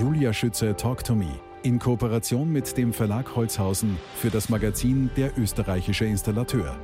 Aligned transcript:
Julia 0.00 0.32
Schütze 0.32 0.74
Talk 0.74 1.04
to 1.04 1.14
Me 1.14 1.28
in 1.62 1.78
Kooperation 1.78 2.50
mit 2.50 2.74
dem 2.78 2.90
Verlag 2.90 3.36
Holzhausen 3.36 3.98
für 4.16 4.30
das 4.30 4.48
Magazin 4.48 5.10
Der 5.14 5.36
österreichische 5.36 6.06
Installateur. 6.06 6.74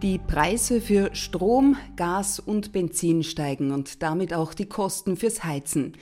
Die 0.00 0.18
Preise 0.18 0.80
für 0.80 1.12
Strom, 1.16 1.76
Gas 1.96 2.38
und 2.38 2.70
Benzin 2.70 3.24
steigen 3.24 3.72
und 3.72 4.00
damit 4.00 4.32
auch 4.32 4.54
die 4.54 4.66
Kosten 4.66 5.16
fürs 5.16 5.42
Heizen. 5.42 5.94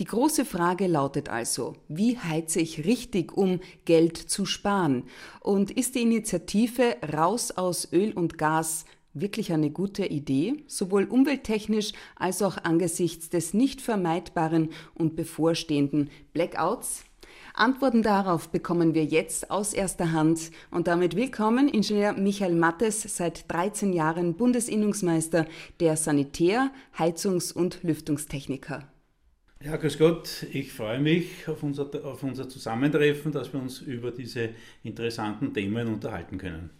Die 0.00 0.04
große 0.04 0.44
Frage 0.44 0.88
lautet 0.88 1.28
also, 1.28 1.76
wie 1.86 2.18
heize 2.18 2.58
ich 2.58 2.84
richtig, 2.84 3.36
um 3.36 3.60
Geld 3.84 4.16
zu 4.16 4.44
sparen? 4.44 5.04
Und 5.38 5.70
ist 5.70 5.94
die 5.94 6.02
Initiative 6.02 6.96
Raus 7.16 7.52
aus 7.52 7.92
Öl 7.92 8.12
und 8.12 8.38
Gas 8.38 8.86
wirklich 9.20 9.52
eine 9.52 9.70
gute 9.70 10.06
Idee, 10.06 10.64
sowohl 10.66 11.04
umwelttechnisch 11.04 11.92
als 12.14 12.42
auch 12.42 12.58
angesichts 12.62 13.30
des 13.30 13.54
nicht 13.54 13.80
vermeidbaren 13.80 14.70
und 14.94 15.16
bevorstehenden 15.16 16.10
Blackouts? 16.32 17.04
Antworten 17.54 18.02
darauf 18.02 18.50
bekommen 18.50 18.94
wir 18.94 19.04
jetzt 19.04 19.50
aus 19.50 19.72
erster 19.72 20.12
Hand 20.12 20.50
und 20.70 20.88
damit 20.88 21.16
willkommen 21.16 21.68
Ingenieur 21.68 22.12
Michael 22.12 22.54
Mattes, 22.54 23.02
seit 23.16 23.50
13 23.50 23.94
Jahren 23.94 24.34
Bundesinnungsmeister 24.34 25.46
der 25.80 25.96
Sanitär-, 25.96 26.70
Heizungs- 26.98 27.54
und 27.54 27.82
Lüftungstechniker. 27.82 28.86
Ja, 29.64 29.76
grüß 29.76 29.96
Gott, 29.98 30.46
ich 30.52 30.70
freue 30.70 31.00
mich 31.00 31.48
auf 31.48 31.62
unser, 31.62 31.88
auf 32.04 32.22
unser 32.22 32.46
Zusammentreffen, 32.46 33.32
dass 33.32 33.52
wir 33.54 33.60
uns 33.60 33.80
über 33.80 34.10
diese 34.10 34.50
interessanten 34.82 35.54
Themen 35.54 35.88
unterhalten 35.88 36.36
können. 36.36 36.70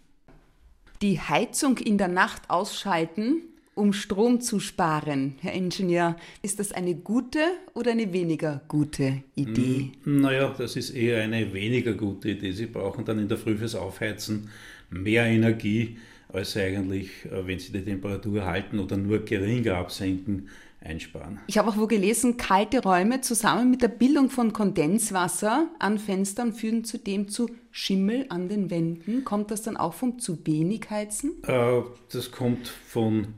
Die 1.03 1.21
Heizung 1.21 1.79
in 1.79 1.99
der 1.99 2.09
Nacht 2.09 2.49
ausschalten 2.49 3.43
um 3.77 3.93
Strom 3.93 4.41
zu 4.41 4.59
sparen. 4.59 5.35
Herr 5.43 5.53
Ingenieur, 5.53 6.17
ist 6.41 6.59
das 6.59 6.73
eine 6.73 6.95
gute 6.95 7.41
oder 7.75 7.91
eine 7.91 8.11
weniger 8.11 8.63
gute 8.69 9.23
Idee? 9.35 9.93
Hm, 10.03 10.23
naja, 10.23 10.55
das 10.57 10.77
ist 10.77 10.91
eher 10.91 11.23
eine 11.23 11.53
weniger 11.53 11.93
gute 11.93 12.31
Idee. 12.31 12.53
Sie 12.53 12.67
brauchen 12.67 13.05
dann 13.05 13.19
in 13.19 13.29
der 13.29 13.37
Früh 13.37 13.59
fürs 13.59 13.75
Aufheizen 13.75 14.49
mehr 14.89 15.27
Energie, 15.27 15.99
als 16.33 16.57
eigentlich, 16.57 17.11
äh, 17.27 17.47
wenn 17.47 17.59
Sie 17.59 17.71
die 17.71 17.85
Temperatur 17.85 18.47
halten 18.47 18.79
oder 18.79 18.97
nur 18.97 19.19
geringer 19.27 19.77
absenken, 19.77 20.49
einsparen. 20.87 21.41
Ich 21.47 21.59
habe 21.59 21.69
auch 21.69 21.77
wo 21.77 21.87
gelesen, 21.87 22.37
kalte 22.37 22.83
Räume 22.83 23.21
zusammen 23.21 23.71
mit 23.71 23.83
der 23.83 23.89
Bildung 23.89 24.31
von 24.31 24.53
Kondenswasser 24.53 25.69
an 25.79 25.99
Fenstern 25.99 26.53
führen 26.53 26.85
zudem 26.85 27.29
zu 27.29 27.51
Schimmel 27.71 28.27
an 28.29 28.49
den 28.49 28.71
Wänden. 28.71 29.25
Kommt 29.25 29.51
das 29.51 29.63
dann 29.63 29.77
auch 29.77 29.95
vom 29.95 30.19
zu 30.19 30.39
wenig 30.47 30.89
Heizen? 30.91 31.43
Äh, 31.45 31.83
das 32.13 32.31
kommt 32.31 32.69
von 32.69 33.35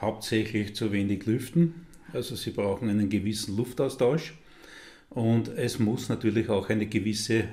hauptsächlich 0.00 0.74
zu 0.74 0.92
wenig 0.92 1.26
lüften. 1.26 1.86
Also 2.12 2.36
sie 2.36 2.50
brauchen 2.50 2.88
einen 2.88 3.10
gewissen 3.10 3.56
Luftaustausch 3.56 4.34
und 5.10 5.48
es 5.48 5.78
muss 5.78 6.08
natürlich 6.08 6.48
auch 6.48 6.68
eine 6.68 6.86
gewisse 6.86 7.44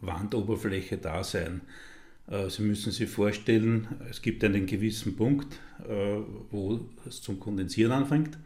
Wandoberfläche 0.00 0.98
da 0.98 1.24
sein. 1.24 1.62
Äh, 2.28 2.48
sie 2.50 2.62
müssen 2.62 2.92
sich 2.92 3.08
vorstellen, 3.08 3.88
es 4.10 4.22
gibt 4.22 4.44
einen 4.44 4.66
gewissen 4.66 5.16
Punkt, 5.16 5.58
äh, 5.88 6.18
wo 6.50 6.80
es 7.06 7.20
zum 7.20 7.40
Kondensieren 7.40 7.92
anfängt. 7.92 8.38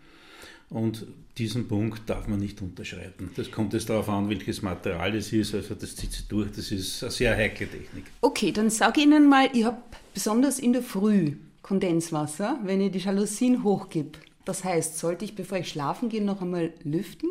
Und 0.71 1.07
diesen 1.39 1.69
Punkt 1.69 2.11
darf 2.11 2.27
man 2.27 2.41
nicht 2.41 2.61
unterschreiten. 2.61 3.31
Das 3.37 3.51
kommt 3.51 3.73
jetzt 3.73 3.89
darauf 3.89 4.09
an, 4.09 4.29
welches 4.29 4.61
Material 4.61 5.15
es 5.15 5.33
ist. 5.33 5.55
Also 5.55 5.75
das 5.75 5.97
zieht 5.97 6.13
sich 6.13 6.27
durch. 6.27 6.51
Das 6.51 6.71
ist 6.71 7.03
eine 7.03 7.13
sehr 7.13 7.37
heikle 7.37 7.69
Technik. 7.69 8.05
Okay, 8.21 8.53
dann 8.53 8.71
sage 8.71 9.01
ich 9.01 9.07
Ihnen 9.07 9.29
mal, 9.29 9.49
ich 9.53 9.65
habe 9.65 9.79
besonders 10.13 10.59
in 10.59 10.73
der 10.73 10.83
Früh 10.83 11.33
Kondenswasser, 11.63 12.59
wenn 12.65 12.81
ich 12.81 12.93
die 12.93 12.99
Jalousien 12.99 13.63
hochgebe. 13.63 14.19
Das 14.45 14.65
heißt, 14.65 14.99
sollte 14.99 15.27
ich, 15.27 15.35
bevor 15.35 15.59
ich 15.59 15.69
schlafen 15.69 16.09
gehe, 16.09 16.25
noch 16.25 16.41
einmal 16.41 16.73
lüften? 16.83 17.29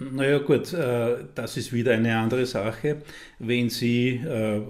Naja 0.00 0.38
gut, 0.38 0.72
äh, 0.72 1.18
das 1.34 1.56
ist 1.56 1.72
wieder 1.72 1.92
eine 1.92 2.18
andere 2.18 2.44
Sache. 2.46 3.02
Wenn 3.38 3.70
Sie 3.70 4.16
äh, 4.16 4.62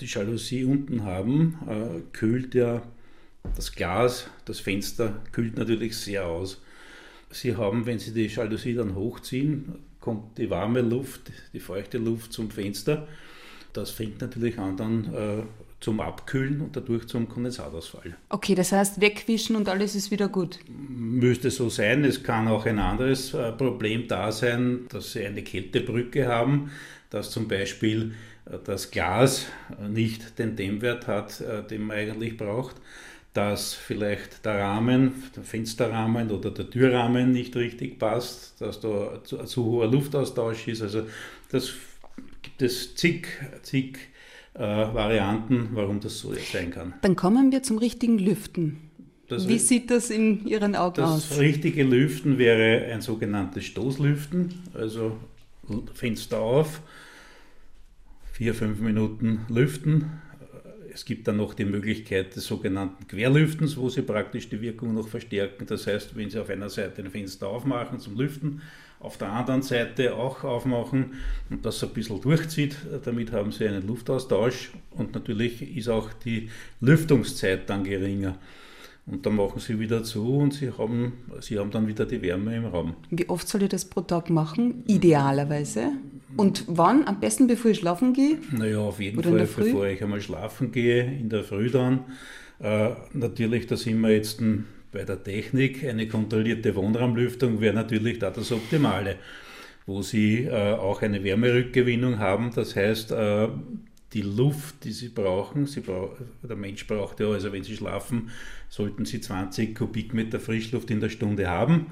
die 0.00 0.06
Jalousie 0.06 0.64
unten 0.64 1.04
haben, 1.04 1.58
äh, 1.68 2.00
kühlt 2.12 2.54
ja 2.56 2.82
das 3.54 3.72
Glas, 3.72 4.28
das 4.44 4.58
Fenster 4.58 5.22
kühlt 5.30 5.56
natürlich 5.56 5.96
sehr 5.96 6.26
aus. 6.26 6.60
Sie 7.30 7.56
haben, 7.56 7.86
wenn 7.86 7.98
Sie 7.98 8.12
die 8.12 8.26
Jalousie 8.26 8.74
dann 8.74 8.94
hochziehen, 8.94 9.76
kommt 10.00 10.38
die 10.38 10.50
warme 10.50 10.80
Luft, 10.80 11.30
die 11.52 11.60
feuchte 11.60 11.98
Luft 11.98 12.32
zum 12.32 12.50
Fenster. 12.50 13.06
Das 13.72 13.90
fängt 13.90 14.20
natürlich 14.20 14.58
an, 14.58 14.76
dann 14.76 15.46
zum 15.80 16.00
Abkühlen 16.00 16.60
und 16.60 16.74
dadurch 16.76 17.06
zum 17.06 17.28
Kondensatausfall. 17.28 18.16
Okay, 18.28 18.54
das 18.54 18.72
heißt 18.72 19.00
wegwischen 19.00 19.54
und 19.54 19.68
alles 19.68 19.94
ist 19.94 20.10
wieder 20.10 20.28
gut. 20.28 20.58
Müsste 20.68 21.50
so 21.50 21.68
sein. 21.68 22.04
Es 22.04 22.22
kann 22.22 22.48
auch 22.48 22.66
ein 22.66 22.78
anderes 22.78 23.32
äh, 23.34 23.52
Problem 23.52 24.08
da 24.08 24.32
sein, 24.32 24.86
dass 24.88 25.12
Sie 25.12 25.24
eine 25.24 25.42
Kältebrücke 25.42 26.26
haben, 26.26 26.70
dass 27.10 27.30
zum 27.30 27.46
Beispiel 27.46 28.14
äh, 28.46 28.58
das 28.64 28.90
Glas 28.90 29.46
äh, 29.80 29.88
nicht 29.88 30.38
den 30.38 30.56
Dämmwert 30.56 31.06
hat, 31.06 31.42
den 31.70 31.82
man 31.82 31.96
eigentlich 31.96 32.36
braucht 32.36 32.76
dass 33.38 33.72
vielleicht 33.72 34.44
der 34.44 34.58
Rahmen, 34.58 35.22
der 35.36 35.44
Fensterrahmen 35.44 36.32
oder 36.32 36.50
der 36.50 36.68
Türrahmen 36.68 37.30
nicht 37.30 37.54
richtig 37.54 38.00
passt, 38.00 38.60
dass 38.60 38.80
da 38.80 39.22
zu, 39.22 39.36
zu 39.44 39.64
hoher 39.64 39.86
Luftaustausch 39.86 40.66
ist. 40.66 40.82
Also 40.82 41.04
das 41.52 41.72
gibt 42.42 42.60
es 42.62 42.96
zig, 42.96 43.28
zig 43.62 43.96
äh, 44.54 44.58
Varianten, 44.60 45.68
warum 45.70 46.00
das 46.00 46.18
so 46.18 46.34
sein 46.34 46.72
kann. 46.72 46.94
Dann 47.02 47.14
kommen 47.14 47.52
wir 47.52 47.62
zum 47.62 47.78
richtigen 47.78 48.18
Lüften. 48.18 48.78
Das 49.28 49.46
Wie 49.46 49.60
sieht 49.60 49.92
das 49.92 50.10
in 50.10 50.44
Ihren 50.44 50.74
Augen 50.74 50.96
das 50.96 51.10
aus? 51.10 51.28
Das 51.28 51.38
richtige 51.38 51.84
Lüften 51.84 52.38
wäre 52.38 52.92
ein 52.92 53.02
sogenanntes 53.02 53.66
Stoßlüften, 53.66 54.52
also 54.74 55.16
Fenster 55.94 56.40
auf, 56.40 56.80
vier, 58.32 58.52
fünf 58.52 58.80
Minuten 58.80 59.46
lüften. 59.48 60.10
Es 60.98 61.04
gibt 61.04 61.28
dann 61.28 61.36
noch 61.36 61.54
die 61.54 61.64
Möglichkeit 61.64 62.34
des 62.34 62.44
sogenannten 62.46 63.06
Querlüftens, 63.06 63.76
wo 63.76 63.88
Sie 63.88 64.02
praktisch 64.02 64.48
die 64.48 64.60
Wirkung 64.60 64.94
noch 64.94 65.06
verstärken. 65.06 65.64
Das 65.64 65.86
heißt, 65.86 66.16
wenn 66.16 66.28
Sie 66.28 66.40
auf 66.40 66.50
einer 66.50 66.68
Seite 66.68 67.02
ein 67.04 67.10
Fenster 67.12 67.46
aufmachen 67.46 68.00
zum 68.00 68.18
Lüften, 68.18 68.62
auf 68.98 69.16
der 69.16 69.30
anderen 69.30 69.62
Seite 69.62 70.16
auch 70.16 70.42
aufmachen 70.42 71.12
und 71.50 71.64
das 71.64 71.84
ein 71.84 71.90
bisschen 71.90 72.20
durchzieht. 72.20 72.74
Damit 73.04 73.30
haben 73.30 73.52
Sie 73.52 73.68
einen 73.68 73.86
Luftaustausch 73.86 74.72
und 74.90 75.14
natürlich 75.14 75.76
ist 75.76 75.88
auch 75.88 76.12
die 76.12 76.50
Lüftungszeit 76.80 77.70
dann 77.70 77.84
geringer. 77.84 78.36
Und 79.06 79.24
dann 79.24 79.36
machen 79.36 79.60
Sie 79.60 79.78
wieder 79.78 80.02
zu 80.02 80.36
und 80.36 80.52
Sie 80.52 80.72
haben, 80.72 81.12
Sie 81.40 81.60
haben 81.60 81.70
dann 81.70 81.86
wieder 81.86 82.06
die 82.06 82.20
Wärme 82.20 82.56
im 82.56 82.66
Raum. 82.66 82.96
Wie 83.08 83.28
oft 83.28 83.48
soll 83.48 83.62
ich 83.62 83.68
das 83.68 83.84
pro 83.84 84.00
Tag 84.00 84.30
machen? 84.30 84.82
Idealerweise. 84.88 85.92
Und 86.38 86.64
wann? 86.68 87.04
Am 87.08 87.18
besten, 87.18 87.48
bevor 87.48 87.72
ich 87.72 87.78
schlafen 87.78 88.12
gehe? 88.12 88.38
Naja, 88.52 88.78
auf 88.78 89.00
jeden 89.00 89.18
Oder 89.18 89.44
Fall, 89.44 89.64
bevor 89.64 89.86
ich 89.88 90.00
einmal 90.00 90.20
schlafen 90.20 90.70
gehe, 90.70 91.02
in 91.02 91.28
der 91.28 91.42
Früh 91.42 91.68
dann. 91.68 92.04
Äh, 92.60 92.90
natürlich, 93.12 93.66
da 93.66 93.76
sind 93.76 94.00
wir 94.00 94.10
jetzt 94.10 94.40
bei 94.92 95.02
der 95.02 95.22
Technik 95.22 95.84
eine 95.84 96.06
kontrollierte 96.06 96.76
Wohnraumlüftung 96.76 97.60
wäre 97.60 97.74
natürlich 97.74 98.20
da 98.20 98.30
das 98.30 98.52
Optimale, 98.52 99.16
wo 99.84 100.00
Sie 100.02 100.44
äh, 100.44 100.74
auch 100.74 101.02
eine 101.02 101.24
Wärmerückgewinnung 101.24 102.20
haben. 102.20 102.52
Das 102.54 102.76
heißt, 102.76 103.10
äh, 103.10 103.48
die 104.12 104.22
Luft, 104.22 104.84
die 104.84 104.92
Sie 104.92 105.08
brauchen, 105.08 105.66
Sie 105.66 105.80
brauch, 105.80 106.12
der 106.42 106.56
Mensch 106.56 106.86
braucht 106.86 107.18
ja, 107.18 107.26
also 107.26 107.52
wenn 107.52 107.64
Sie 107.64 107.76
schlafen, 107.76 108.30
sollten 108.68 109.04
Sie 109.04 109.20
20 109.20 109.74
Kubikmeter 109.74 110.38
Frischluft 110.38 110.90
in 110.92 111.00
der 111.00 111.08
Stunde 111.08 111.48
haben. 111.48 111.88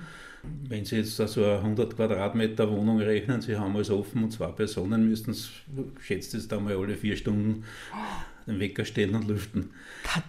Wenn 0.69 0.84
Sie 0.84 0.97
jetzt 0.97 1.21
also 1.21 1.45
eine 1.45 1.59
100 1.59 1.97
Quadratmeter 1.97 2.71
Wohnung 2.71 3.01
rechnen, 3.01 3.41
Sie 3.41 3.57
haben 3.57 3.77
alles 3.77 3.91
offen 3.91 4.25
und 4.25 4.33
zwei 4.33 4.49
Personen, 4.49 5.09
müssten 5.09 5.31
es, 5.31 5.51
schätzt 6.01 6.34
es 6.34 6.49
da 6.49 6.59
mal 6.59 6.77
alle 6.77 6.97
vier 6.97 7.17
Stunden 7.17 7.65
den 8.47 8.61
Wecker 8.61 8.84
stellen 8.84 9.15
und 9.15 9.27
lüften, 9.29 9.71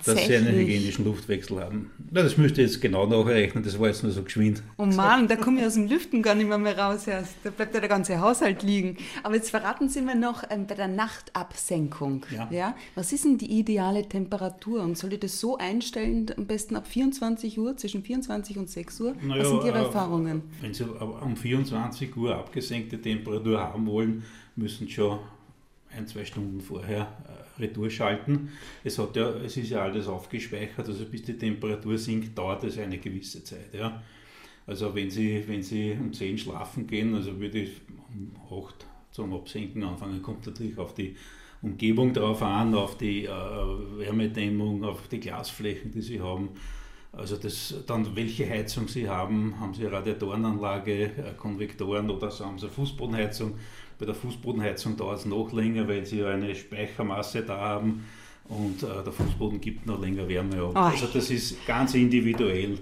dass 0.05 0.25
sie 0.25 0.35
einen 0.35 0.55
hygienischen 0.55 1.05
Luftwechsel 1.05 1.61
haben. 1.61 1.91
Ja, 2.11 2.23
das 2.23 2.37
müsste 2.37 2.61
ich 2.61 2.71
jetzt 2.71 2.81
genau 2.81 3.05
nachrechnen, 3.05 3.63
das 3.63 3.79
war 3.79 3.87
jetzt 3.87 4.03
nur 4.03 4.11
so 4.11 4.23
geschwind. 4.23 4.63
Oh 4.77 4.85
Mann, 4.85 5.27
da 5.27 5.35
komme 5.35 5.59
ich 5.59 5.65
aus 5.67 5.75
dem 5.75 5.87
Lüften 5.87 6.21
gar 6.21 6.33
nicht 6.33 6.47
mehr, 6.47 6.57
mehr 6.57 6.77
raus 6.77 7.05
erst. 7.07 7.35
Da 7.43 7.51
bleibt 7.51 7.73
ja 7.73 7.79
der 7.79 7.89
ganze 7.89 8.19
Haushalt 8.19 8.63
liegen. 8.63 8.97
Aber 9.23 9.35
jetzt 9.35 9.51
verraten 9.51 9.89
Sie 9.89 10.01
mir 10.01 10.15
noch 10.15 10.43
ähm, 10.49 10.65
bei 10.65 10.75
der 10.75 10.87
Nachtabsenkung. 10.87 12.25
Ja. 12.33 12.49
ja. 12.51 12.75
Was 12.95 13.13
ist 13.13 13.25
denn 13.25 13.37
die 13.37 13.59
ideale 13.59 14.07
Temperatur? 14.07 14.81
Und 14.81 14.97
soll 14.97 15.13
ich 15.13 15.19
das 15.19 15.39
so 15.39 15.57
einstellen, 15.57 16.25
am 16.35 16.47
besten 16.47 16.75
ab 16.75 16.87
24 16.87 17.59
Uhr, 17.59 17.77
zwischen 17.77 18.03
24 18.03 18.57
und 18.57 18.69
6 18.69 19.01
Uhr? 19.01 19.15
Naja, 19.21 19.41
Was 19.41 19.49
sind 19.49 19.63
Ihre 19.63 19.77
äh, 19.77 19.83
Erfahrungen? 19.83 20.41
Wenn 20.61 20.73
Sie 20.73 20.83
um 20.83 21.35
24 21.35 22.15
Uhr 22.17 22.35
abgesenkte 22.35 22.99
Temperatur 22.99 23.59
haben 23.59 23.85
wollen, 23.85 24.23
müssen 24.55 24.89
schon 24.89 25.19
ein, 25.95 26.07
zwei 26.07 26.25
Stunden 26.25 26.61
vorher 26.61 27.13
äh, 27.27 27.46
Retour 27.59 27.89
schalten. 27.89 28.49
Es, 28.83 28.97
hat 28.99 29.15
ja, 29.15 29.29
es 29.29 29.57
ist 29.57 29.69
ja 29.69 29.81
alles 29.83 30.07
aufgespeichert, 30.07 30.87
also 30.87 31.05
bis 31.05 31.23
die 31.23 31.37
Temperatur 31.37 31.97
sinkt, 31.97 32.37
dauert 32.37 32.63
es 32.63 32.77
eine 32.77 32.97
gewisse 32.97 33.43
Zeit. 33.43 33.73
Ja. 33.73 34.01
Also 34.65 34.93
wenn 34.93 35.09
Sie, 35.09 35.43
wenn 35.47 35.63
Sie 35.63 35.97
um 35.99 36.13
10 36.13 36.37
schlafen 36.37 36.87
gehen, 36.87 37.15
also 37.15 37.39
würde 37.39 37.59
ich 37.59 37.81
um 38.09 38.31
8 38.65 38.85
zum 39.11 39.33
Absenken 39.33 39.83
anfangen, 39.83 40.21
kommt 40.21 40.45
natürlich 40.45 40.77
auf 40.77 40.93
die 40.93 41.15
Umgebung 41.61 42.13
drauf 42.13 42.41
an, 42.43 42.75
auf 42.75 42.97
die 42.97 43.25
äh, 43.25 43.29
Wärmedämmung, 43.29 44.83
auf 44.83 45.07
die 45.07 45.19
Glasflächen, 45.19 45.91
die 45.91 46.01
Sie 46.01 46.21
haben. 46.21 46.49
Also 47.17 47.35
das, 47.35 47.73
dann 47.87 48.15
welche 48.15 48.47
Heizung 48.47 48.87
Sie 48.87 49.09
haben, 49.09 49.59
haben 49.59 49.73
Sie 49.73 49.85
eine 49.85 49.95
Radiatorenanlage, 49.95 51.33
Konvektoren 51.37 52.09
oder 52.09 52.29
so 52.29 52.45
haben 52.45 52.59
Sie 52.59 52.67
eine 52.67 52.75
Fußbodenheizung. 52.75 53.55
Bei 53.97 54.05
der 54.05 54.13
Fußbodenheizung 54.13 54.95
dauert 54.95 55.19
es 55.19 55.25
noch 55.25 55.51
länger, 55.51 55.87
weil 55.87 56.05
Sie 56.05 56.23
eine 56.23 56.53
Speichermasse 56.53 57.41
da 57.41 57.57
haben 57.57 58.05
und 58.49 58.83
äh, 58.83 59.03
der 59.03 59.11
Fußboden 59.11 59.59
gibt 59.59 59.85
noch 59.87 59.99
länger 59.99 60.27
Wärme 60.27 60.61
ab. 60.61 60.75
Also 60.75 61.07
das 61.07 61.31
ist 61.31 61.65
ganz 61.65 61.95
individuell. 61.95 62.77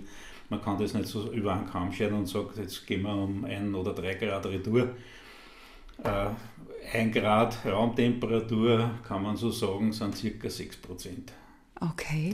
Man 0.49 0.61
kann 0.61 0.77
das 0.77 0.93
nicht 0.93 1.07
so 1.07 1.31
über 1.31 1.53
einen 1.53 1.67
Kamm 1.67 1.91
scheren 1.91 2.15
und 2.15 2.27
sagt, 2.27 2.57
jetzt 2.57 2.85
gehen 2.85 3.03
wir 3.03 3.15
um 3.15 3.45
ein 3.45 3.73
oder 3.73 3.93
drei 3.93 4.13
Grad 4.15 4.45
Retour. 4.45 4.89
Äh, 6.03 6.27
ein 6.93 7.11
Grad 7.11 7.57
Raumtemperatur, 7.65 8.91
kann 9.07 9.23
man 9.23 9.37
so 9.37 9.49
sagen, 9.49 9.91
sind 9.91 10.15
circa 10.15 10.49
6 10.49 10.77
Prozent. 10.77 11.31
Okay. 11.81 12.33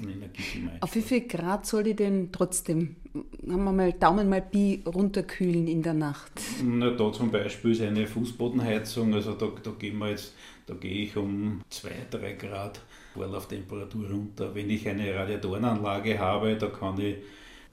Auf 0.81 0.95
wie 0.95 1.01
viel 1.01 1.27
Grad 1.27 1.65
soll 1.65 1.88
ich 1.88 1.95
denn 1.95 2.31
trotzdem, 2.31 2.95
haben 3.49 3.63
wir 3.63 3.71
mal 3.71 3.93
Daumen 3.93 4.29
mal 4.29 4.41
Pi 4.41 4.83
runterkühlen 4.85 5.67
in 5.67 5.81
der 5.81 5.95
Nacht? 5.95 6.31
Na, 6.63 6.91
da 6.91 7.11
zum 7.11 7.31
Beispiel 7.31 7.71
ist 7.71 7.81
eine 7.81 8.05
Fußbodenheizung, 8.05 9.13
also 9.13 9.33
da, 9.33 9.47
da 9.63 9.71
gehen 9.71 9.97
wir 9.97 10.09
jetzt, 10.09 10.35
da 10.67 10.75
gehe 10.75 11.05
ich 11.05 11.17
um 11.17 11.61
2, 11.69 11.89
3 12.11 12.33
Grad 12.33 12.81
Vorlauftemperatur 13.13 14.09
runter. 14.09 14.53
Wenn 14.53 14.69
ich 14.69 14.88
eine 14.88 15.13
Radiatorenanlage 15.13 16.19
habe, 16.19 16.55
da 16.55 16.67
kann 16.67 16.99
ich 16.99 17.17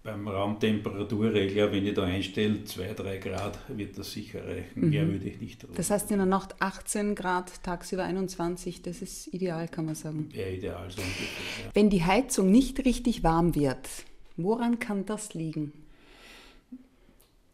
beim 0.08 0.26
Raumtemperaturregler, 0.26 1.70
wenn 1.72 1.86
ich 1.86 1.94
da 1.94 2.04
einstelle, 2.04 2.60
2-3 2.64 3.18
Grad, 3.18 3.58
wird 3.68 3.98
das 3.98 4.12
sicher 4.12 4.46
reichen. 4.46 4.80
Mhm. 4.80 4.90
Mehr 4.90 5.08
würde 5.08 5.28
ich 5.28 5.40
nicht 5.40 5.62
drauf. 5.62 5.72
Das 5.74 5.90
heißt 5.90 6.10
in 6.10 6.18
der 6.18 6.26
Nacht 6.26 6.56
18 6.60 7.14
Grad, 7.14 7.62
tagsüber 7.62 8.04
21, 8.04 8.82
das 8.82 9.02
ist 9.02 9.32
ideal, 9.34 9.68
kann 9.68 9.86
man 9.86 9.94
sagen. 9.94 10.28
Ja, 10.32 10.46
ideal 10.46 10.90
so 10.90 11.00
ungefähr. 11.00 11.64
Ja. 11.64 11.70
Wenn 11.74 11.90
die 11.90 12.04
Heizung 12.04 12.50
nicht 12.50 12.84
richtig 12.84 13.22
warm 13.22 13.54
wird, 13.54 13.88
woran 14.36 14.78
kann 14.78 15.04
das 15.04 15.34
liegen? 15.34 15.72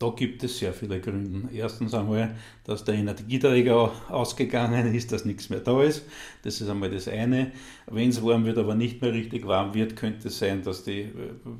Da 0.04 0.10
gibt 0.10 0.44
es 0.44 0.58
sehr 0.58 0.74
viele 0.74 1.00
Gründe. 1.00 1.48
Erstens 1.50 1.94
einmal, 1.94 2.36
dass 2.64 2.84
der 2.84 2.94
Energieträger 2.96 3.90
ausgegangen 4.10 4.94
ist, 4.94 5.12
dass 5.12 5.24
nichts 5.24 5.48
mehr 5.48 5.60
da 5.60 5.82
ist. 5.82 6.04
Das 6.42 6.60
ist 6.60 6.68
einmal 6.68 6.90
das 6.90 7.08
eine. 7.08 7.52
Wenn 7.86 8.10
es 8.10 8.22
warm 8.22 8.44
wird, 8.44 8.58
aber 8.58 8.74
nicht 8.74 9.00
mehr 9.00 9.14
richtig 9.14 9.46
warm 9.46 9.72
wird, 9.72 9.96
könnte 9.96 10.28
es 10.28 10.38
sein, 10.38 10.62
dass 10.62 10.84
die, 10.84 11.08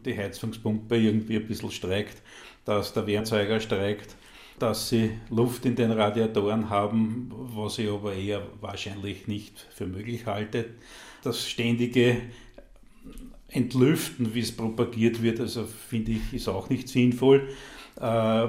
die 0.05 0.15
Heizungspumpe 0.15 0.95
irgendwie 0.95 1.37
ein 1.37 1.47
bisschen 1.47 1.71
streikt, 1.71 2.21
dass 2.67 2.93
der 2.93 3.07
Wärmzeuger 3.07 3.61
streikt, 3.61 4.15
dass 4.59 4.91
sie 4.91 5.13
Luft 5.31 5.65
in 5.65 5.75
den 5.75 5.93
Radiatoren 5.93 6.69
haben, 6.69 7.33
was 7.35 7.79
ich 7.79 7.89
aber 7.89 8.13
eher 8.13 8.43
wahrscheinlich 8.61 9.27
nicht 9.27 9.59
für 9.71 9.87
möglich 9.87 10.27
halte. 10.27 10.67
Das 11.23 11.49
ständige 11.49 12.19
Entlüften, 13.49 14.35
wie 14.35 14.41
es 14.41 14.53
propagiert 14.53 15.23
wird, 15.23 15.41
also 15.41 15.65
finde 15.65 16.13
ich, 16.13 16.35
ist 16.35 16.49
auch 16.49 16.69
nicht 16.69 16.91
sinnvoll 16.91 17.49
äh, 18.01 18.49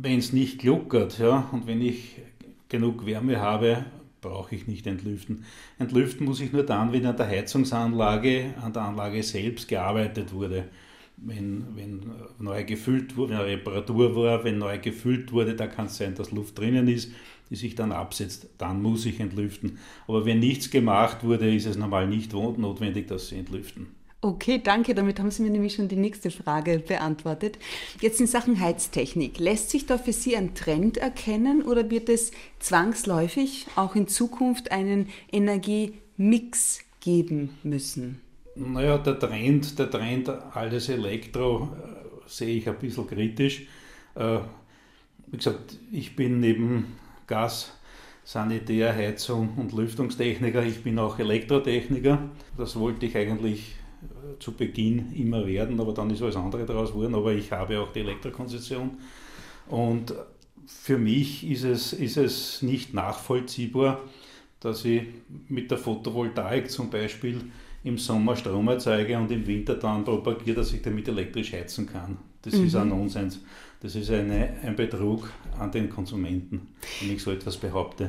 wenn 0.00 0.18
es 0.18 0.32
nicht 0.32 0.58
gluckert 0.58 1.18
ja, 1.18 1.48
und 1.52 1.66
wenn 1.66 1.80
ich 1.80 2.20
genug 2.68 3.06
Wärme 3.06 3.40
habe, 3.40 3.84
brauche 4.20 4.54
ich 4.54 4.66
nicht 4.66 4.86
entlüften. 4.86 5.44
Entlüften 5.78 6.24
muss 6.24 6.40
ich 6.40 6.52
nur 6.52 6.62
dann, 6.62 6.92
wenn 6.92 7.06
an 7.06 7.16
der 7.16 7.28
Heizungsanlage, 7.28 8.54
an 8.60 8.72
der 8.72 8.82
Anlage 8.82 9.22
selbst 9.22 9.68
gearbeitet 9.68 10.32
wurde. 10.32 10.64
Wenn, 11.16 11.64
wenn 11.76 12.00
neu 12.40 12.64
gefüllt 12.64 13.16
wurde, 13.16 13.34
wenn 13.34 13.40
eine 13.40 13.48
Reparatur 13.48 14.16
war, 14.16 14.42
wenn 14.42 14.58
neu 14.58 14.78
gefüllt 14.78 15.30
wurde, 15.30 15.54
da 15.54 15.68
kann 15.68 15.86
es 15.86 15.96
sein, 15.96 16.14
dass 16.16 16.32
Luft 16.32 16.58
drinnen 16.58 16.88
ist, 16.88 17.12
die 17.50 17.56
sich 17.56 17.76
dann 17.76 17.92
absetzt, 17.92 18.48
dann 18.58 18.82
muss 18.82 19.06
ich 19.06 19.20
entlüften. 19.20 19.78
Aber 20.08 20.24
wenn 20.24 20.40
nichts 20.40 20.70
gemacht 20.70 21.22
wurde, 21.22 21.54
ist 21.54 21.66
es 21.66 21.76
normal 21.76 22.08
nicht 22.08 22.32
notwendig, 22.32 23.06
dass 23.06 23.28
Sie 23.28 23.36
entlüften. 23.36 23.86
Okay, 24.24 24.58
danke. 24.58 24.94
Damit 24.94 25.20
haben 25.20 25.30
Sie 25.30 25.42
mir 25.42 25.50
nämlich 25.50 25.74
schon 25.74 25.88
die 25.88 25.96
nächste 25.96 26.30
Frage 26.30 26.78
beantwortet. 26.78 27.58
Jetzt 28.00 28.20
in 28.20 28.26
Sachen 28.26 28.58
Heiztechnik. 28.58 29.38
Lässt 29.38 29.68
sich 29.68 29.84
da 29.84 29.98
für 29.98 30.14
Sie 30.14 30.34
ein 30.34 30.54
Trend 30.54 30.96
erkennen 30.96 31.60
oder 31.60 31.90
wird 31.90 32.08
es 32.08 32.30
zwangsläufig 32.58 33.66
auch 33.76 33.94
in 33.94 34.08
Zukunft 34.08 34.72
einen 34.72 35.10
Energiemix 35.30 36.80
geben 37.00 37.50
müssen? 37.64 38.22
Naja, 38.54 38.96
der 38.96 39.18
Trend, 39.18 39.78
der 39.78 39.90
Trend 39.90 40.30
alles 40.30 40.88
Elektro 40.88 41.68
äh, 41.74 42.26
sehe 42.26 42.56
ich 42.56 42.66
ein 42.66 42.78
bisschen 42.78 43.06
kritisch. 43.06 43.66
Äh, 44.14 44.38
wie 45.26 45.36
gesagt, 45.36 45.76
ich 45.92 46.16
bin 46.16 46.40
neben 46.40 46.96
Gas, 47.26 47.72
Sanitär, 48.24 48.96
Heizung 48.96 49.50
und 49.58 49.74
Lüftungstechniker, 49.74 50.62
ich 50.62 50.82
bin 50.82 50.98
auch 50.98 51.18
Elektrotechniker. 51.18 52.30
Das 52.56 52.76
wollte 52.76 53.04
ich 53.04 53.18
eigentlich 53.18 53.74
zu 54.38 54.52
Beginn 54.52 55.12
immer 55.14 55.46
werden, 55.46 55.80
aber 55.80 55.92
dann 55.92 56.10
ist 56.10 56.22
alles 56.22 56.36
andere 56.36 56.64
daraus 56.64 56.92
geworden. 56.92 57.14
Aber 57.14 57.32
ich 57.32 57.52
habe 57.52 57.80
auch 57.80 57.92
die 57.92 58.00
Elektrokonzession. 58.00 58.90
Und 59.68 60.14
für 60.66 60.98
mich 60.98 61.48
ist 61.48 61.64
es, 61.64 61.92
ist 61.92 62.16
es 62.16 62.62
nicht 62.62 62.94
nachvollziehbar, 62.94 64.00
dass 64.60 64.84
ich 64.84 65.02
mit 65.48 65.70
der 65.70 65.78
Photovoltaik 65.78 66.70
zum 66.70 66.90
Beispiel 66.90 67.40
im 67.84 67.98
Sommer 67.98 68.34
Strom 68.34 68.66
erzeuge 68.68 69.16
und 69.18 69.30
im 69.30 69.46
Winter 69.46 69.74
dann 69.74 70.04
propagiere, 70.04 70.56
dass 70.56 70.72
ich 70.72 70.80
damit 70.80 71.06
elektrisch 71.06 71.52
heizen 71.52 71.86
kann. 71.86 72.16
Das 72.42 72.54
mhm. 72.54 72.66
ist 72.66 72.76
ein 72.76 72.88
Nonsens. 72.88 73.40
Das 73.80 73.94
ist 73.94 74.10
eine, 74.10 74.54
ein 74.62 74.74
Betrug 74.74 75.28
an 75.58 75.70
den 75.70 75.90
Konsumenten, 75.90 76.68
wenn 77.00 77.14
ich 77.14 77.22
so 77.22 77.30
etwas 77.30 77.58
behaupte. 77.58 78.08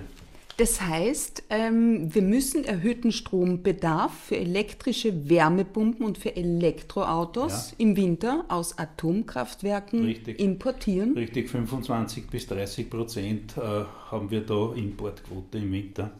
Das 0.57 0.79
heißt, 0.79 1.43
ähm, 1.49 2.13
wir 2.13 2.21
müssen 2.21 2.63
erhöhten 2.63 3.11
Strombedarf 3.11 4.13
für 4.27 4.37
elektrische 4.37 5.29
Wärmepumpen 5.29 6.05
und 6.05 6.17
für 6.17 6.35
Elektroautos 6.35 7.71
ja. 7.71 7.75
im 7.79 7.97
Winter 7.97 8.45
aus 8.47 8.77
Atomkraftwerken 8.77 10.05
Richtig. 10.05 10.39
importieren. 10.39 11.13
Richtig, 11.13 11.49
25 11.49 12.27
bis 12.27 12.47
30 12.47 12.89
Prozent 12.89 13.57
äh, 13.57 13.83
haben 14.11 14.31
wir 14.31 14.41
da 14.41 14.73
Importquote 14.73 15.57
im 15.57 15.73
Winter. 15.73 16.11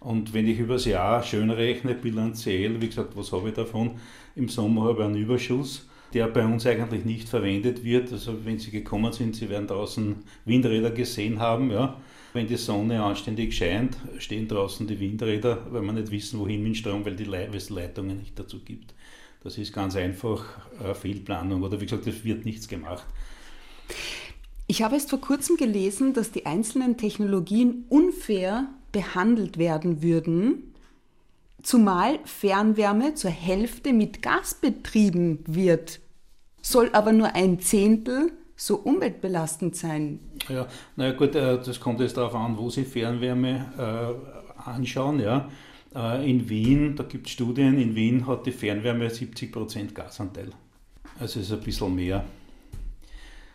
Und 0.00 0.34
wenn 0.34 0.48
ich 0.48 0.58
übers 0.58 0.84
Jahr 0.84 1.22
schön 1.22 1.50
rechne, 1.50 1.94
bilanziell, 1.94 2.80
wie 2.80 2.88
gesagt, 2.88 3.16
was 3.16 3.30
habe 3.30 3.50
ich 3.50 3.54
davon? 3.54 3.92
Im 4.34 4.48
Sommer 4.48 4.84
habe 4.84 5.00
ich 5.00 5.06
einen 5.06 5.16
Überschuss 5.16 5.86
der 6.14 6.28
bei 6.28 6.44
uns 6.44 6.64
eigentlich 6.66 7.04
nicht 7.04 7.28
verwendet 7.28 7.84
wird. 7.84 8.12
Also 8.12 8.44
wenn 8.44 8.58
Sie 8.58 8.70
gekommen 8.70 9.12
sind, 9.12 9.36
Sie 9.36 9.50
werden 9.50 9.66
draußen 9.66 10.16
Windräder 10.44 10.90
gesehen 10.90 11.40
haben, 11.40 11.70
ja. 11.70 12.00
Wenn 12.36 12.46
die 12.46 12.58
Sonne 12.58 13.02
anständig 13.02 13.56
scheint, 13.56 13.96
stehen 14.18 14.46
draußen 14.46 14.86
die 14.86 15.00
Windräder, 15.00 15.68
weil 15.70 15.80
wir 15.80 15.92
nicht 15.94 16.10
wissen, 16.10 16.38
wohin 16.38 16.62
mit 16.62 16.76
Strom, 16.76 17.02
weil, 17.06 17.16
die 17.16 17.24
es 17.24 17.70
Leitungen 17.70 18.18
nicht 18.18 18.38
dazu 18.38 18.60
gibt. 18.62 18.92
Das 19.42 19.56
ist 19.56 19.72
ganz 19.72 19.96
einfach 19.96 20.44
eine 20.78 20.94
Fehlplanung 20.94 21.62
oder 21.62 21.80
wie 21.80 21.86
gesagt, 21.86 22.06
es 22.06 22.24
wird 22.24 22.44
nichts 22.44 22.68
gemacht. 22.68 23.06
Ich 24.66 24.82
habe 24.82 24.96
erst 24.96 25.08
vor 25.08 25.18
kurzem 25.18 25.56
gelesen, 25.56 26.12
dass 26.12 26.30
die 26.30 26.44
einzelnen 26.44 26.98
Technologien 26.98 27.86
unfair 27.88 28.68
behandelt 28.92 29.56
werden 29.56 30.02
würden, 30.02 30.74
zumal 31.62 32.18
Fernwärme 32.26 33.14
zur 33.14 33.30
Hälfte 33.30 33.94
mit 33.94 34.20
Gas 34.20 34.52
betrieben 34.60 35.38
wird, 35.46 36.00
soll 36.60 36.90
aber 36.92 37.12
nur 37.12 37.34
ein 37.34 37.60
Zehntel 37.60 38.30
so 38.56 38.76
umweltbelastend 38.76 39.76
sein? 39.76 40.20
Ja, 40.48 40.66
naja 40.96 41.12
gut, 41.12 41.34
äh, 41.34 41.58
das 41.62 41.78
kommt 41.78 42.00
jetzt 42.00 42.16
darauf 42.16 42.34
an, 42.34 42.56
wo 42.56 42.70
Sie 42.70 42.84
Fernwärme 42.84 43.66
äh, 43.78 44.68
anschauen. 44.68 45.20
Ja. 45.20 45.48
Äh, 45.94 46.28
in 46.28 46.48
Wien, 46.48 46.96
da 46.96 47.04
gibt 47.04 47.26
es 47.26 47.32
Studien, 47.34 47.78
in 47.78 47.94
Wien 47.94 48.26
hat 48.26 48.46
die 48.46 48.52
Fernwärme 48.52 49.08
70% 49.08 49.92
Gasanteil. 49.92 50.50
Also 51.18 51.40
ist 51.40 51.52
ein 51.52 51.60
bisschen 51.60 51.94
mehr. 51.94 52.24